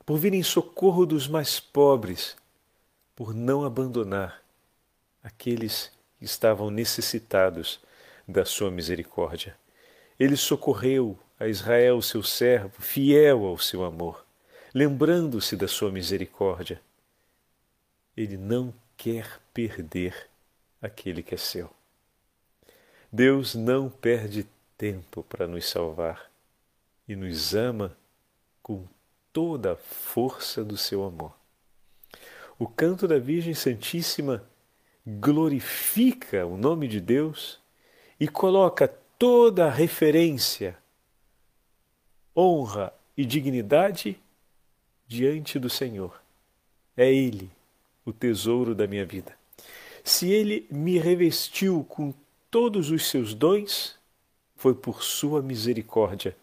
[0.05, 2.35] por vir em socorro dos mais pobres,
[3.15, 4.41] por não abandonar
[5.23, 7.79] aqueles que estavam necessitados
[8.27, 9.55] da sua misericórdia.
[10.19, 14.25] Ele socorreu a Israel, seu servo, fiel ao seu amor,
[14.73, 16.81] lembrando-se da sua misericórdia.
[18.15, 20.29] Ele não quer perder
[20.81, 21.69] aquele que é seu.
[23.11, 26.29] Deus não perde tempo para nos salvar
[27.07, 27.95] e nos ama
[28.61, 28.85] com
[29.33, 31.33] toda a força do seu amor.
[32.57, 34.43] O canto da Virgem Santíssima
[35.05, 37.59] glorifica o nome de Deus
[38.19, 40.77] e coloca toda a referência,
[42.35, 44.19] honra e dignidade
[45.09, 46.21] diante do Senhor.
[46.95, 47.49] É Ele
[48.05, 49.35] o tesouro da minha vida.
[50.03, 52.13] Se Ele me revestiu com
[52.49, 53.97] todos os seus dons,
[54.55, 56.37] foi por Sua misericórdia.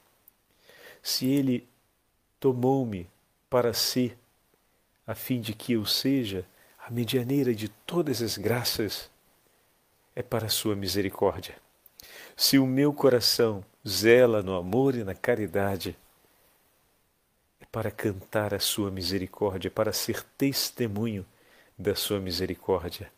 [1.00, 1.66] Se Ele
[2.40, 3.08] tomou-me
[3.48, 4.12] para si,
[5.06, 6.44] a fim de que eu seja
[6.84, 9.08] a medianeira de todas as graças,
[10.14, 11.54] é para Sua misericórdia.
[12.36, 15.96] Se o meu coração zela no amor e na caridade,
[17.76, 21.26] para cantar a Sua misericórdia, para ser testemunho
[21.76, 23.12] da Sua misericórdia.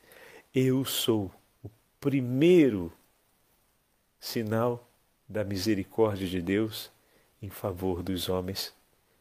[0.52, 1.30] Eu sou
[1.62, 2.92] o primeiro
[4.18, 4.84] sinal
[5.28, 6.90] da misericórdia de Deus
[7.40, 8.74] em favor dos homens,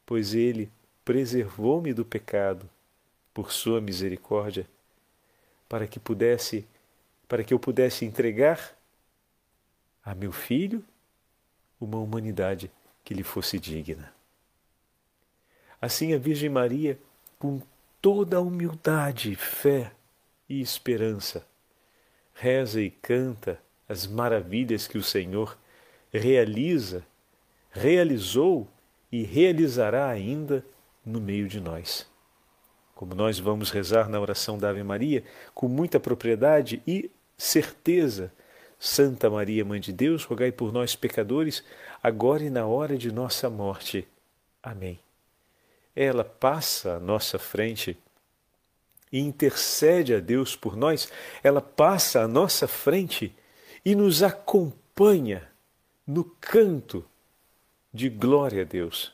[0.07, 0.71] pois Ele
[1.05, 2.67] preservou-me do pecado
[3.31, 4.67] por Sua misericórdia,
[5.69, 6.65] para que pudesse,
[7.27, 8.75] para que eu pudesse entregar
[10.03, 10.83] a meu filho
[11.79, 12.71] uma humanidade
[13.05, 14.16] que lhe fosse digna.
[15.81, 16.99] Assim a Virgem Maria,
[17.37, 17.61] com
[18.01, 19.91] toda a humildade, fé
[20.49, 21.45] e esperança.
[22.33, 25.57] Reza e canta as maravilhas que o Senhor
[26.11, 27.05] realiza,
[27.71, 28.67] realizou
[29.11, 30.65] e realizará ainda
[31.05, 32.07] no meio de nós.
[32.93, 38.33] Como nós vamos rezar na oração da Ave Maria com muita propriedade e certeza,
[38.79, 41.63] Santa Maria, Mãe de Deus, rogai por nós, pecadores,
[42.01, 44.07] agora e na hora de nossa morte.
[44.61, 45.06] Amém.
[45.99, 47.97] Ela passa à nossa frente
[49.11, 53.35] e intercede a Deus por nós, ela passa à nossa frente
[53.83, 55.49] e nos acompanha
[56.05, 57.03] no canto
[57.91, 59.11] de glória a Deus.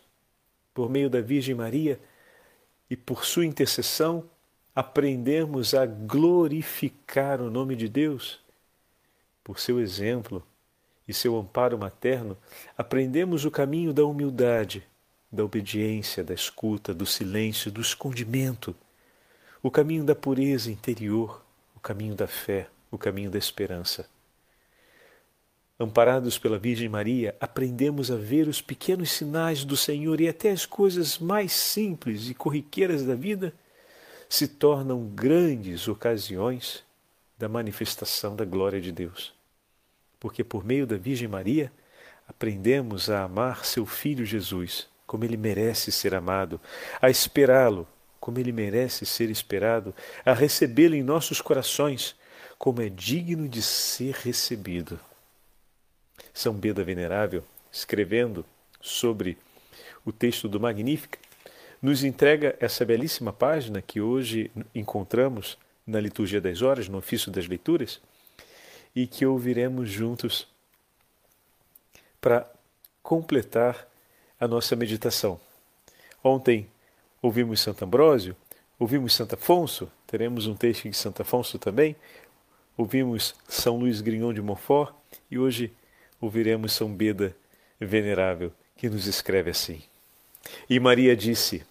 [0.74, 1.98] Por meio da Virgem Maria
[2.90, 4.30] e por sua intercessão,
[4.76, 8.42] aprendemos a glorificar o nome de Deus.
[9.42, 10.46] Por seu exemplo
[11.08, 12.38] e seu amparo materno,
[12.78, 14.86] aprendemos o caminho da humildade,
[15.34, 18.74] da obediência, da escuta, do silêncio, do escondimento
[19.64, 21.42] o caminho da pureza interior,
[21.74, 24.06] o caminho da fé, o caminho da esperança.
[25.80, 30.66] Amparados pela Virgem Maria, aprendemos a ver os pequenos sinais do Senhor e até as
[30.66, 33.54] coisas mais simples e corriqueiras da vida
[34.28, 36.84] se tornam grandes ocasiões
[37.38, 39.34] da manifestação da glória de Deus.
[40.20, 41.72] Porque por meio da Virgem Maria
[42.28, 46.60] aprendemos a amar seu Filho Jesus, como ele merece ser amado,
[47.00, 47.88] a esperá-lo
[48.20, 49.94] como ele merece ser esperado,
[50.26, 52.16] a recebê-lo em nossos corações,
[52.58, 55.00] como é digno de ser recebido.
[56.34, 58.44] São Beda Venerável, escrevendo
[58.82, 59.38] sobre
[60.04, 61.20] o texto do Magnífica,
[61.80, 67.46] nos entrega essa belíssima página que hoje encontramos na Liturgia das Horas, no ofício das
[67.48, 68.02] leituras,
[68.96, 70.48] e que ouviremos juntos
[72.20, 72.52] para
[73.04, 73.93] completar
[74.44, 75.40] a nossa meditação.
[76.24, 76.70] Ontem
[77.24, 78.36] Ouvimos Santo Ambrósio,
[78.78, 81.96] ouvimos Santo Afonso, teremos um texto de Santo Afonso também.
[82.76, 84.94] Ouvimos São Luís Grignon de Montfort
[85.32, 85.72] e hoje
[86.20, 87.34] ouviremos São Beda
[87.80, 89.82] Venerável, que nos escreve assim.
[90.70, 91.66] E Maria disse: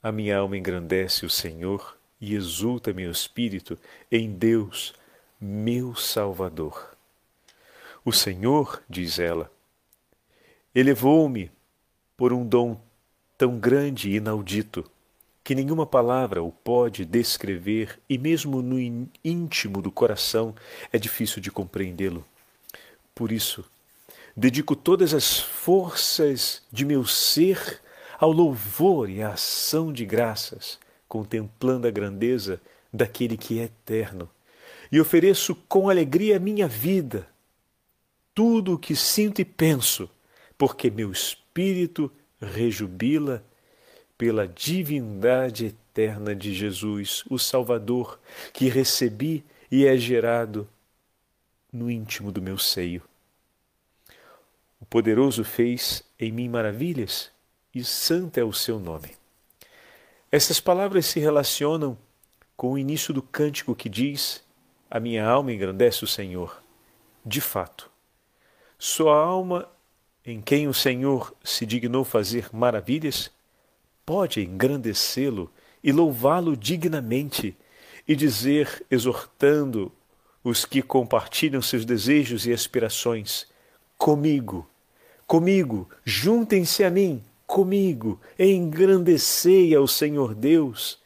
[0.00, 3.76] A minha alma engrandece o Senhor e exulta meu espírito
[4.12, 4.94] em Deus,
[5.40, 6.96] meu Salvador.
[8.04, 9.50] O Senhor, diz ela,
[10.74, 11.50] elevou-me
[12.16, 12.80] por um dom
[13.38, 14.84] tão grande e inaudito
[15.42, 18.78] que nenhuma palavra o pode descrever e mesmo no
[19.22, 20.54] íntimo do coração
[20.90, 22.24] é difícil de compreendê-lo.
[23.14, 23.64] Por isso,
[24.34, 27.80] dedico todas as forças de meu ser
[28.18, 32.60] ao louvor e à ação de graças, contemplando a grandeza
[32.92, 34.30] daquele que é eterno,
[34.90, 37.28] e ofereço com alegria a minha vida,
[38.34, 40.08] tudo o que sinto e penso,
[40.56, 43.44] porque meu espírito rejubila
[44.16, 48.18] pela divindade eterna de Jesus, o Salvador,
[48.52, 50.68] que recebi e é gerado
[51.72, 53.02] no íntimo do meu seio.
[54.80, 57.30] O poderoso fez em mim maravilhas
[57.74, 59.16] e santo é o seu nome.
[60.30, 61.98] Essas palavras se relacionam
[62.56, 64.44] com o início do cântico que diz:
[64.90, 66.62] A minha alma engrandece o Senhor.
[67.24, 67.90] De fato,
[68.78, 69.68] sua alma,
[70.24, 73.30] em quem o Senhor se dignou fazer maravilhas,
[74.06, 75.52] pode engrandecê-lo
[75.82, 77.56] e louvá-lo dignamente
[78.08, 79.92] e dizer, exortando
[80.42, 83.46] os que compartilham seus desejos e aspirações:
[83.98, 84.68] Comigo,
[85.26, 90.98] comigo, juntem-se a mim, comigo, engrandecei ao Senhor Deus,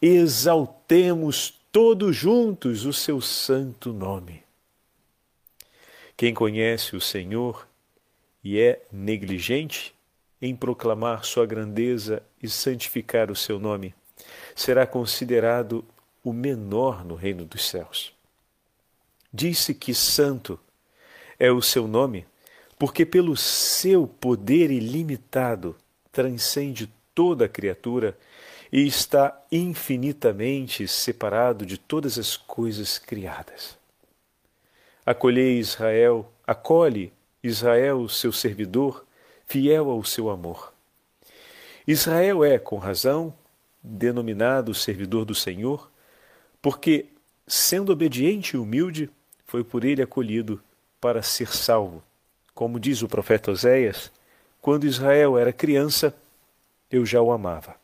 [0.00, 4.42] exaltemos todos juntos o seu santo nome.
[6.16, 7.66] Quem conhece o Senhor
[8.48, 9.92] e é negligente,
[10.40, 13.92] em proclamar sua grandeza e santificar o seu nome,
[14.54, 15.84] será considerado
[16.22, 18.14] o menor no reino dos céus.
[19.34, 20.60] Disse que santo
[21.40, 22.24] é o seu nome,
[22.78, 25.74] porque pelo seu poder ilimitado
[26.12, 28.16] transcende toda criatura
[28.70, 33.76] e está infinitamente separado de todas as coisas criadas.
[35.04, 37.12] Acolhei Israel, acolhe
[37.46, 39.04] Israel, seu servidor,
[39.46, 40.72] fiel ao seu amor.
[41.86, 43.32] Israel é, com razão,
[43.82, 45.88] denominado servidor do Senhor,
[46.60, 47.06] porque,
[47.46, 49.08] sendo obediente e humilde,
[49.44, 50.60] foi por ele acolhido
[51.00, 52.02] para ser salvo.
[52.54, 54.10] Como diz o profeta Oséias,
[54.60, 56.12] quando Israel era criança,
[56.90, 57.76] eu já o amava.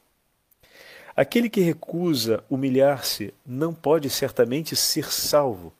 [1.15, 5.73] Aquele que recusa humilhar-se não pode certamente ser salvo.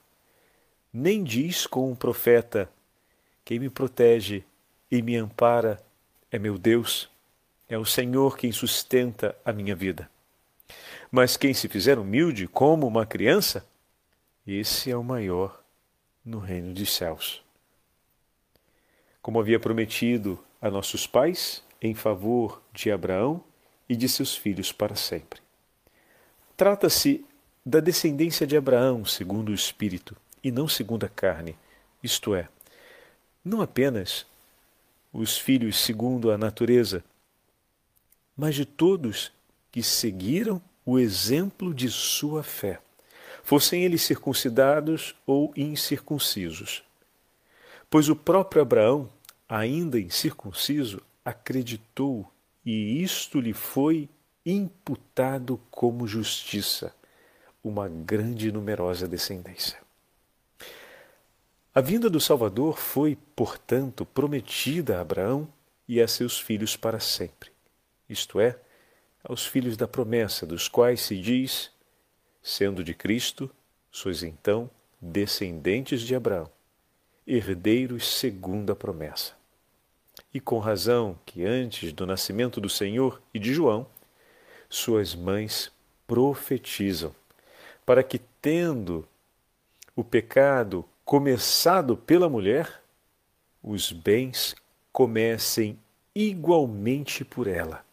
[0.93, 2.69] Nem diz com um profeta:
[3.45, 4.43] Quem me protege
[4.89, 5.83] e me ampara
[6.31, 7.09] é meu Deus,
[7.67, 10.09] é o Senhor quem sustenta a minha vida.
[11.11, 13.65] Mas quem se fizer humilde como uma criança,
[14.47, 15.61] esse é o maior
[16.23, 17.43] no reino dos céus.
[19.21, 23.43] Como havia prometido a nossos pais, em favor de Abraão
[23.87, 25.41] e de seus filhos para sempre.
[26.55, 27.25] Trata-se
[27.65, 31.57] da descendência de Abraão segundo o Espírito e não segundo a carne,
[32.01, 32.47] isto é,
[33.43, 34.25] não apenas
[35.11, 37.03] os filhos segundo a natureza,
[38.35, 39.31] mas de todos
[39.71, 42.79] que seguiram o exemplo de sua fé,
[43.43, 46.83] fossem eles circuncidados ou incircuncisos.
[47.89, 49.09] Pois o próprio Abraão,
[49.47, 52.27] ainda incircunciso, acreditou
[52.65, 54.09] e isto lhe foi
[54.45, 56.93] imputado como justiça,
[57.63, 59.82] uma grande e numerosa descendência.
[61.75, 65.47] A vinda do Salvador foi, portanto, prometida a Abraão
[65.87, 67.49] e a seus filhos para sempre,
[68.07, 68.59] isto é,
[69.23, 71.71] aos filhos da promessa, dos quais se diz:
[72.43, 73.49] sendo de Cristo,
[73.91, 74.69] sois então
[75.01, 76.47] descendentes de Abraão,
[77.25, 79.33] herdeiros segundo a promessa.
[80.31, 83.87] E com razão que antes do nascimento do Senhor e de João,
[84.69, 85.71] suas mães
[86.05, 87.15] profetizam,
[87.83, 89.07] para que, tendo
[89.95, 92.81] o pecado começado pela mulher,
[93.61, 94.55] os bens
[94.91, 95.79] comecem
[96.15, 97.83] igualmente por ela.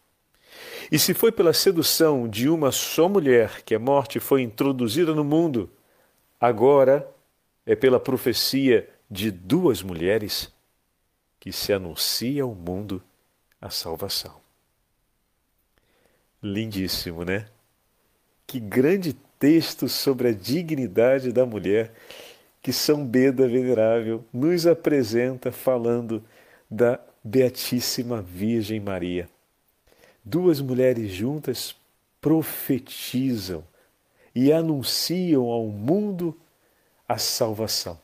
[0.91, 5.25] E se foi pela sedução de uma só mulher que a morte foi introduzida no
[5.25, 5.71] mundo,
[6.41, 7.09] agora
[7.65, 10.53] é pela profecia de duas mulheres
[11.39, 13.03] que se anuncia ao mundo
[13.61, 14.41] a salvação.
[16.43, 17.49] Lindíssimo, né?
[18.47, 21.93] Que grande texto sobre a dignidade da mulher
[22.63, 26.23] que São Beda Venerável nos apresenta falando
[26.71, 29.29] da Beatíssima Virgem Maria.
[30.25, 31.75] Duas mulheres juntas
[32.21, 33.65] profetizam
[34.35, 36.39] e anunciam ao mundo
[37.09, 37.99] a salvação.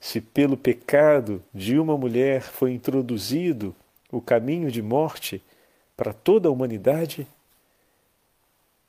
[0.00, 3.74] Se pelo pecado de uma mulher foi introduzido
[4.10, 5.42] o caminho de morte
[5.96, 7.26] para toda a humanidade,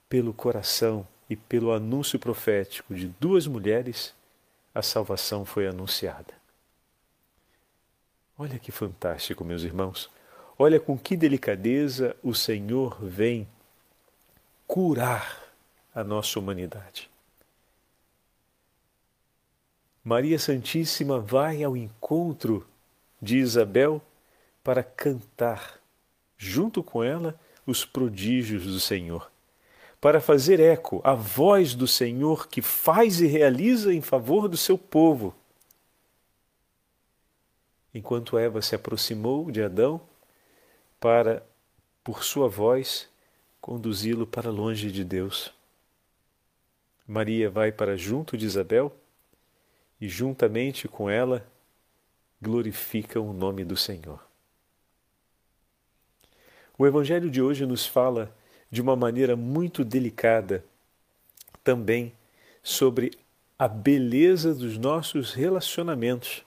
[0.07, 4.13] pelo coração e pelo anúncio profético de duas mulheres,
[4.74, 6.34] a salvação foi anunciada.
[8.38, 10.09] Olha que fantástico, meus irmãos.
[10.57, 13.47] Olha com que delicadeza o Senhor vem
[14.67, 15.41] curar
[15.93, 17.09] a nossa humanidade.
[20.03, 22.67] Maria Santíssima vai ao encontro
[23.22, 24.01] de Isabel
[24.63, 25.80] para cantar,
[26.38, 29.30] junto com ela, os prodígios do Senhor,
[30.02, 34.76] para fazer eco à voz do Senhor que faz e realiza em favor do seu
[34.76, 35.36] povo.
[37.93, 40.02] Enquanto Eva se aproximou de Adão
[40.99, 41.45] para,
[42.04, 43.08] por sua voz,
[43.62, 45.54] conduzi-lo para longe de Deus.
[47.08, 48.91] Maria vai para junto de Isabel
[49.99, 51.45] e, juntamente com ela,
[52.41, 54.26] glorifica o nome do Senhor.
[56.76, 58.34] O Evangelho de hoje nos fala
[58.72, 60.63] de uma maneira muito delicada
[61.63, 62.13] também
[62.63, 63.11] sobre
[63.59, 66.43] a beleza dos nossos relacionamentos.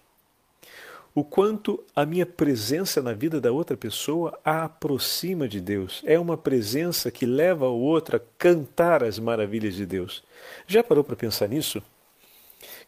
[1.14, 6.03] O quanto a minha presença na vida da outra pessoa a aproxima de Deus.
[6.05, 10.25] É uma presença que leva o outro a cantar as maravilhas de Deus.
[10.66, 11.81] Já parou para pensar nisso?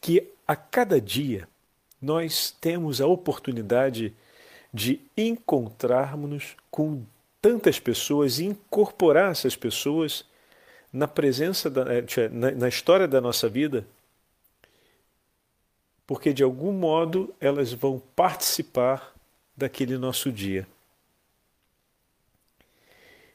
[0.01, 1.47] Que a cada dia
[2.03, 4.12] nós temos a oportunidade
[4.74, 7.05] de encontrarmos com
[7.47, 10.24] tantas pessoas e incorporar essas pessoas
[10.92, 13.86] na presença da, eh, na, história da nossa vida,
[16.05, 19.14] porque de algum modo elas vão participar
[19.57, 20.66] daquele nosso dia.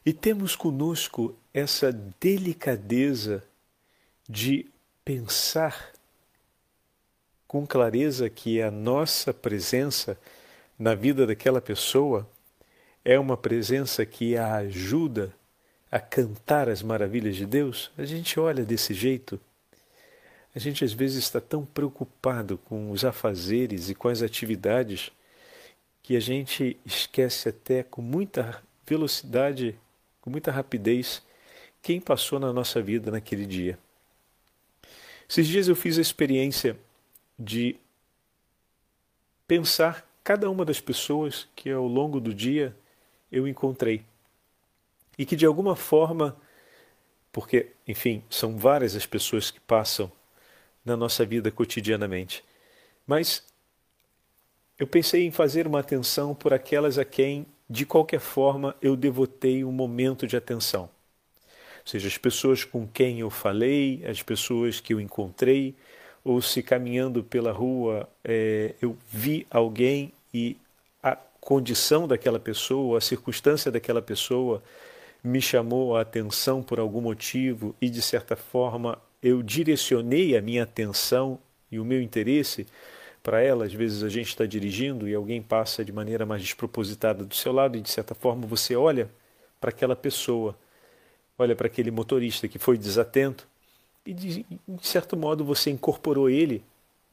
[0.04, 1.90] E temos conosco essa
[2.20, 3.42] delicadeza
[4.28, 4.66] de
[5.02, 5.90] pensar
[7.48, 10.18] com clareza que a nossa presença
[10.78, 12.28] na vida daquela pessoa
[13.04, 15.34] é uma presença que a ajuda
[15.90, 19.38] a cantar as maravilhas de Deus, a gente olha desse jeito.
[20.54, 25.10] A gente às vezes está tão preocupado com os afazeres e com as atividades
[26.02, 29.78] que a gente esquece até com muita velocidade,
[30.20, 31.22] com muita rapidez,
[31.82, 33.78] quem passou na nossa vida naquele dia.
[35.28, 36.76] Esses dias eu fiz a experiência
[37.38, 37.76] de
[39.46, 42.74] pensar cada uma das pessoas que ao longo do dia
[43.32, 44.04] eu encontrei.
[45.18, 46.36] E que de alguma forma,
[47.32, 50.12] porque, enfim, são várias as pessoas que passam
[50.84, 52.44] na nossa vida cotidianamente,
[53.06, 53.44] mas
[54.78, 59.64] eu pensei em fazer uma atenção por aquelas a quem, de qualquer forma, eu devotei
[59.64, 60.90] um momento de atenção.
[61.82, 65.74] Ou seja, as pessoas com quem eu falei, as pessoas que eu encontrei,
[66.24, 70.56] ou se caminhando pela rua é, eu vi alguém e
[71.42, 74.62] condição daquela pessoa, a circunstância daquela pessoa
[75.24, 80.62] me chamou a atenção por algum motivo e, de certa forma, eu direcionei a minha
[80.62, 81.40] atenção
[81.70, 82.64] e o meu interesse
[83.24, 83.64] para ela.
[83.64, 87.52] Às vezes a gente está dirigindo e alguém passa de maneira mais despropositada do seu
[87.52, 89.10] lado e, de certa forma, você olha
[89.60, 90.56] para aquela pessoa,
[91.36, 93.48] olha para aquele motorista que foi desatento
[94.06, 96.62] e, de, de certo modo, você incorporou ele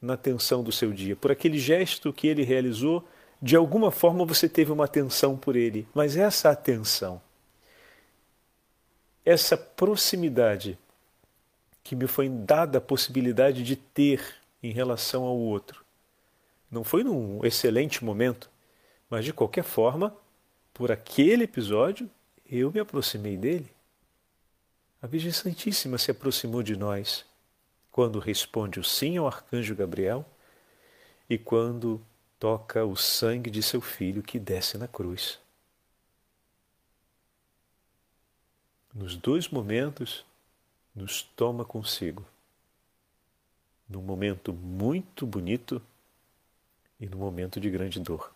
[0.00, 1.16] na atenção do seu dia.
[1.16, 3.04] Por aquele gesto que ele realizou,
[3.42, 7.20] de alguma forma você teve uma atenção por ele, mas essa atenção,
[9.24, 10.78] essa proximidade
[11.82, 14.22] que me foi dada a possibilidade de ter
[14.62, 15.84] em relação ao outro,
[16.70, 18.50] não foi num excelente momento,
[19.08, 20.14] mas de qualquer forma,
[20.72, 22.08] por aquele episódio,
[22.48, 23.70] eu me aproximei dele.
[25.02, 27.24] A Virgem Santíssima se aproximou de nós
[27.90, 30.24] quando responde o sim ao arcanjo Gabriel
[31.28, 32.00] e quando
[32.40, 35.38] toca o sangue de seu filho que desce na cruz.
[38.94, 40.24] Nos dois momentos,
[40.94, 42.24] nos toma consigo.
[43.86, 45.82] Num momento muito bonito
[46.98, 48.32] e num momento de grande dor.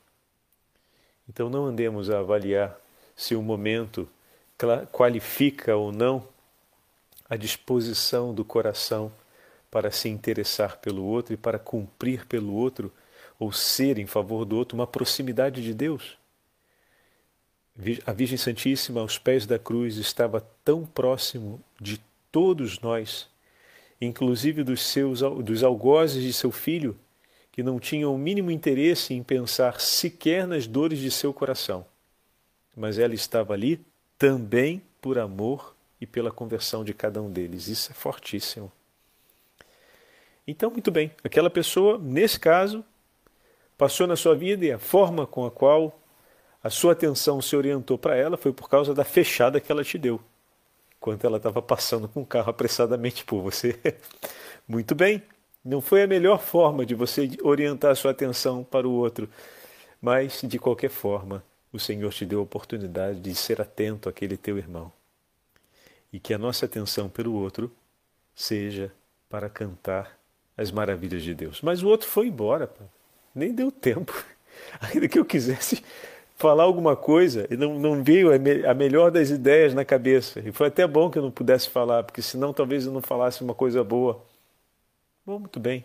[1.27, 2.79] Então não andemos a avaliar
[3.17, 4.09] se o momento
[4.93, 6.29] qualifica ou não
[7.29, 9.11] a disposição do coração
[9.71, 12.93] para se interessar pelo outro e para cumprir pelo outro
[13.39, 16.17] ou ser em favor do outro uma proximidade de Deus.
[18.07, 23.29] A Virgem Santíssima, aos pés da cruz, estava tão próximo de todos nós,
[24.01, 26.97] inclusive dos seus dos algozes de seu filho,
[27.51, 31.85] que não tinham o mínimo interesse em pensar sequer nas dores de seu coração.
[32.77, 33.81] Mas ela estava ali
[34.19, 37.69] também por amor e pela conversão de cada um deles.
[37.69, 38.71] Isso é fortíssimo.
[40.47, 42.85] Então, muito bem, aquela pessoa, nesse caso,
[43.77, 46.01] passou na sua vida e a forma com a qual
[46.63, 49.99] a sua atenção se orientou para ela foi por causa da fechada que ela te
[49.99, 50.21] deu,
[50.97, 53.79] enquanto ela estava passando com o carro apressadamente por você.
[54.67, 55.23] muito bem,
[55.65, 59.29] não foi a melhor forma de você orientar a sua atenção para o outro,
[60.01, 64.57] mas de qualquer forma, o Senhor te deu a oportunidade de ser atento àquele teu
[64.57, 64.93] irmão.
[66.13, 67.71] E que a nossa atenção pelo outro
[68.35, 68.93] seja
[69.29, 70.19] para cantar
[70.57, 71.61] as maravilhas de Deus.
[71.61, 72.85] Mas o outro foi embora, pô.
[73.35, 74.13] Nem deu tempo.
[74.81, 75.83] Ainda que eu quisesse
[76.37, 78.31] falar alguma coisa, não, não veio
[78.69, 80.41] a melhor das ideias na cabeça.
[80.41, 83.43] E foi até bom que eu não pudesse falar, porque senão talvez eu não falasse
[83.43, 84.23] uma coisa boa.
[85.25, 85.85] Bom, muito bem.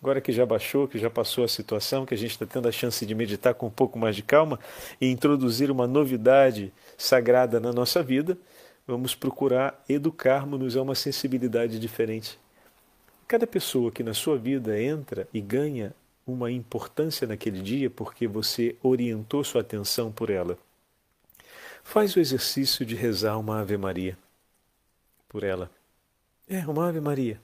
[0.00, 2.72] Agora que já baixou, que já passou a situação, que a gente está tendo a
[2.72, 4.60] chance de meditar com um pouco mais de calma
[5.00, 8.38] e introduzir uma novidade sagrada na nossa vida,
[8.86, 12.38] vamos procurar educarmos-nos a uma sensibilidade diferente.
[13.26, 15.92] Cada pessoa que na sua vida entra e ganha
[16.32, 20.58] uma importância naquele dia porque você orientou sua atenção por ela.
[21.82, 24.16] Faz o exercício de rezar uma Ave Maria
[25.28, 25.70] por ela.
[26.46, 27.40] É, uma Ave Maria.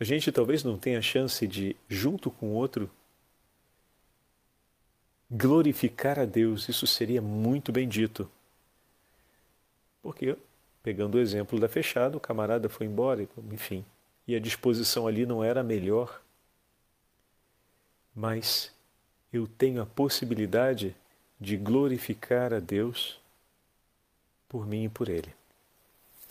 [0.00, 2.90] A gente talvez não tenha a chance de, junto com o outro,
[5.30, 6.68] glorificar a Deus.
[6.68, 8.30] Isso seria muito bendito.
[10.02, 10.36] Porque,
[10.82, 13.84] pegando o exemplo da fechada, o camarada foi embora, enfim,
[14.26, 16.22] e a disposição ali não era a melhor.
[18.18, 18.72] Mas
[19.32, 20.92] eu tenho a possibilidade
[21.40, 23.16] de glorificar a Deus
[24.48, 25.32] por mim e por ele,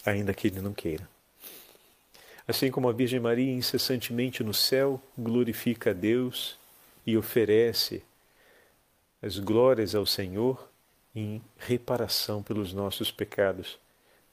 [0.05, 1.07] ainda que ele não queira.
[2.45, 6.59] Assim como a Virgem Maria incessantemente no céu glorifica a Deus
[7.05, 8.03] e oferece
[9.21, 10.69] as glórias ao Senhor
[11.15, 13.79] em reparação pelos nossos pecados,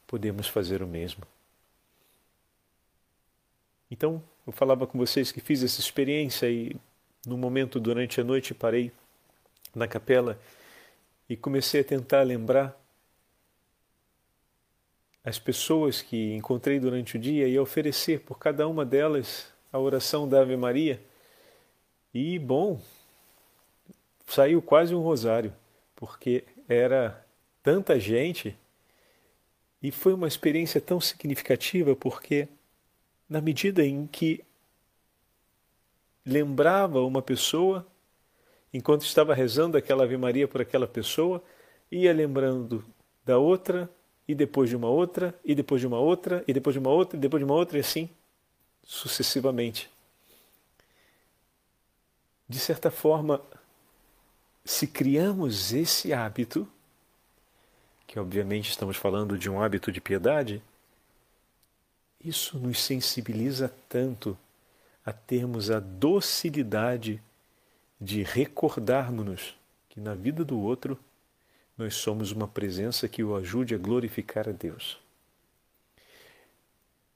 [0.09, 1.23] podemos fazer o mesmo.
[3.89, 6.77] Então, eu falava com vocês que fiz essa experiência e,
[7.27, 8.93] no momento durante a noite, parei
[9.75, 10.39] na capela
[11.29, 12.79] e comecei a tentar lembrar
[15.25, 20.29] as pessoas que encontrei durante o dia e oferecer por cada uma delas a oração
[20.29, 21.01] da Ave Maria.
[22.13, 22.81] E, bom,
[24.27, 25.53] saiu quase um rosário,
[25.97, 27.25] porque era
[27.63, 28.57] tanta gente
[29.83, 32.49] e foi uma experiência tão significativa, porque
[33.29, 34.45] na medida em que
[36.25, 37.87] lembrava uma pessoa,
[38.73, 41.43] enquanto estava rezando aquela Ave Maria por aquela pessoa,
[41.91, 42.85] ia lembrando
[43.25, 43.91] da outra,
[44.27, 47.17] e depois de uma outra, e depois de uma outra, e depois de uma outra,
[47.17, 48.09] e depois de uma outra, e assim
[48.83, 49.91] sucessivamente.
[52.49, 53.41] De certa forma,
[54.65, 56.69] se criamos esse hábito,
[58.07, 60.63] que obviamente estamos falando de um hábito de piedade,
[62.23, 64.37] isso nos sensibiliza tanto
[65.05, 67.23] a termos a docilidade
[68.01, 69.55] de recordarmos-nos
[69.89, 70.99] que na vida do outro
[71.77, 74.99] nós somos uma presença que o ajude a glorificar a Deus.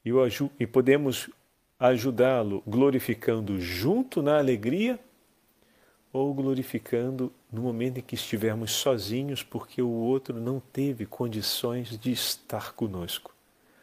[0.04, 0.20] E, o,
[0.58, 1.30] e podemos
[1.78, 4.98] ajudá-lo glorificando junto na alegria
[6.12, 12.10] ou glorificando no momento em que estivermos sozinhos porque o outro não teve condições de
[12.10, 13.34] estar conosco,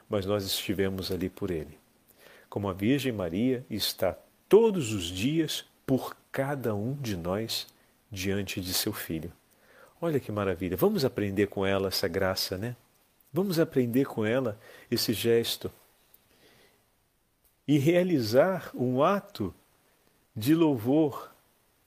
[0.10, 1.78] mas nós estivemos ali por ele.
[2.56, 7.68] Como a Virgem Maria está todos os dias por cada um de nós
[8.10, 9.30] diante de seu filho.
[10.00, 10.78] Olha que maravilha.
[10.78, 12.78] Vamos aprender com ela essa graça, né?
[13.34, 14.58] Vamos aprender com ela
[14.90, 15.70] esse gesto.
[17.68, 19.54] E realizar um ato
[20.34, 21.36] de louvor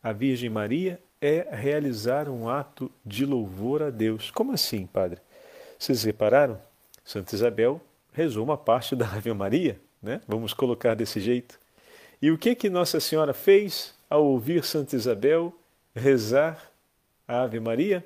[0.02, 4.30] à Virgem Maria é realizar um ato de louvor a Deus.
[4.30, 5.18] Como assim, padre?
[5.78, 6.60] Vocês repararam?
[7.02, 7.80] Santa Isabel
[8.12, 10.20] rezou uma parte da Ave Maria, né?
[10.26, 11.58] Vamos colocar desse jeito.
[12.20, 15.54] E o que que Nossa Senhora fez ao ouvir Santa Isabel
[15.94, 16.70] rezar
[17.26, 18.04] a Ave Maria,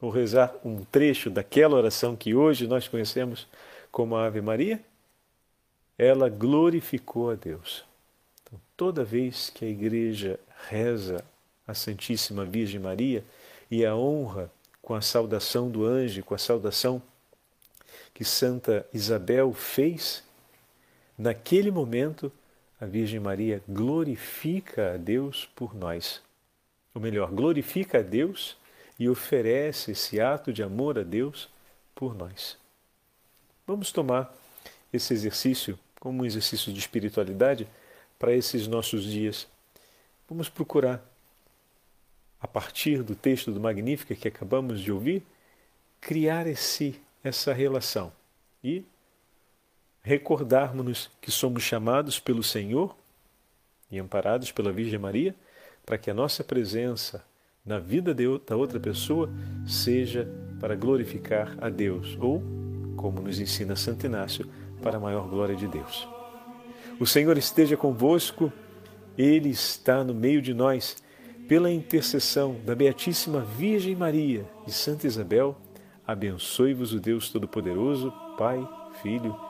[0.00, 3.46] ou rezar um trecho daquela oração que hoje nós conhecemos
[3.90, 4.80] como a Ave Maria,
[5.98, 7.84] ela glorificou a Deus.
[8.42, 11.22] Então, toda vez que a igreja reza
[11.66, 13.24] a Santíssima Virgem Maria
[13.70, 14.50] e a honra
[14.80, 17.02] com a saudação do anjo, com a saudação
[18.14, 20.22] que Santa Isabel fez,
[21.20, 22.32] naquele momento
[22.80, 26.22] a Virgem Maria glorifica a Deus por nós
[26.94, 28.56] ou melhor, glorifica a Deus
[28.98, 31.48] e oferece esse ato de amor a Deus
[31.94, 32.58] por nós.
[33.66, 34.34] Vamos tomar
[34.92, 37.68] esse exercício como um exercício de espiritualidade
[38.18, 39.46] para esses nossos dias.
[40.28, 41.04] Vamos procurar,
[42.40, 45.22] a partir do texto do Magnífica que acabamos de ouvir,
[46.00, 48.10] criar esse essa relação
[48.64, 48.82] e
[50.02, 52.96] recordarmos-nos que somos chamados pelo Senhor
[53.90, 55.34] e amparados pela Virgem Maria
[55.84, 57.24] para que a nossa presença
[57.64, 59.30] na vida da outra pessoa
[59.66, 60.28] seja
[60.60, 62.42] para glorificar a Deus ou,
[62.96, 64.48] como nos ensina Santo Inácio,
[64.82, 66.08] para a maior glória de Deus.
[66.98, 68.52] O Senhor esteja convosco,
[69.16, 70.96] Ele está no meio de nós.
[71.48, 75.56] Pela intercessão da Beatíssima Virgem Maria e Santa Isabel,
[76.06, 78.66] abençoe-vos o Deus Todo-Poderoso, Pai,
[79.02, 79.49] Filho e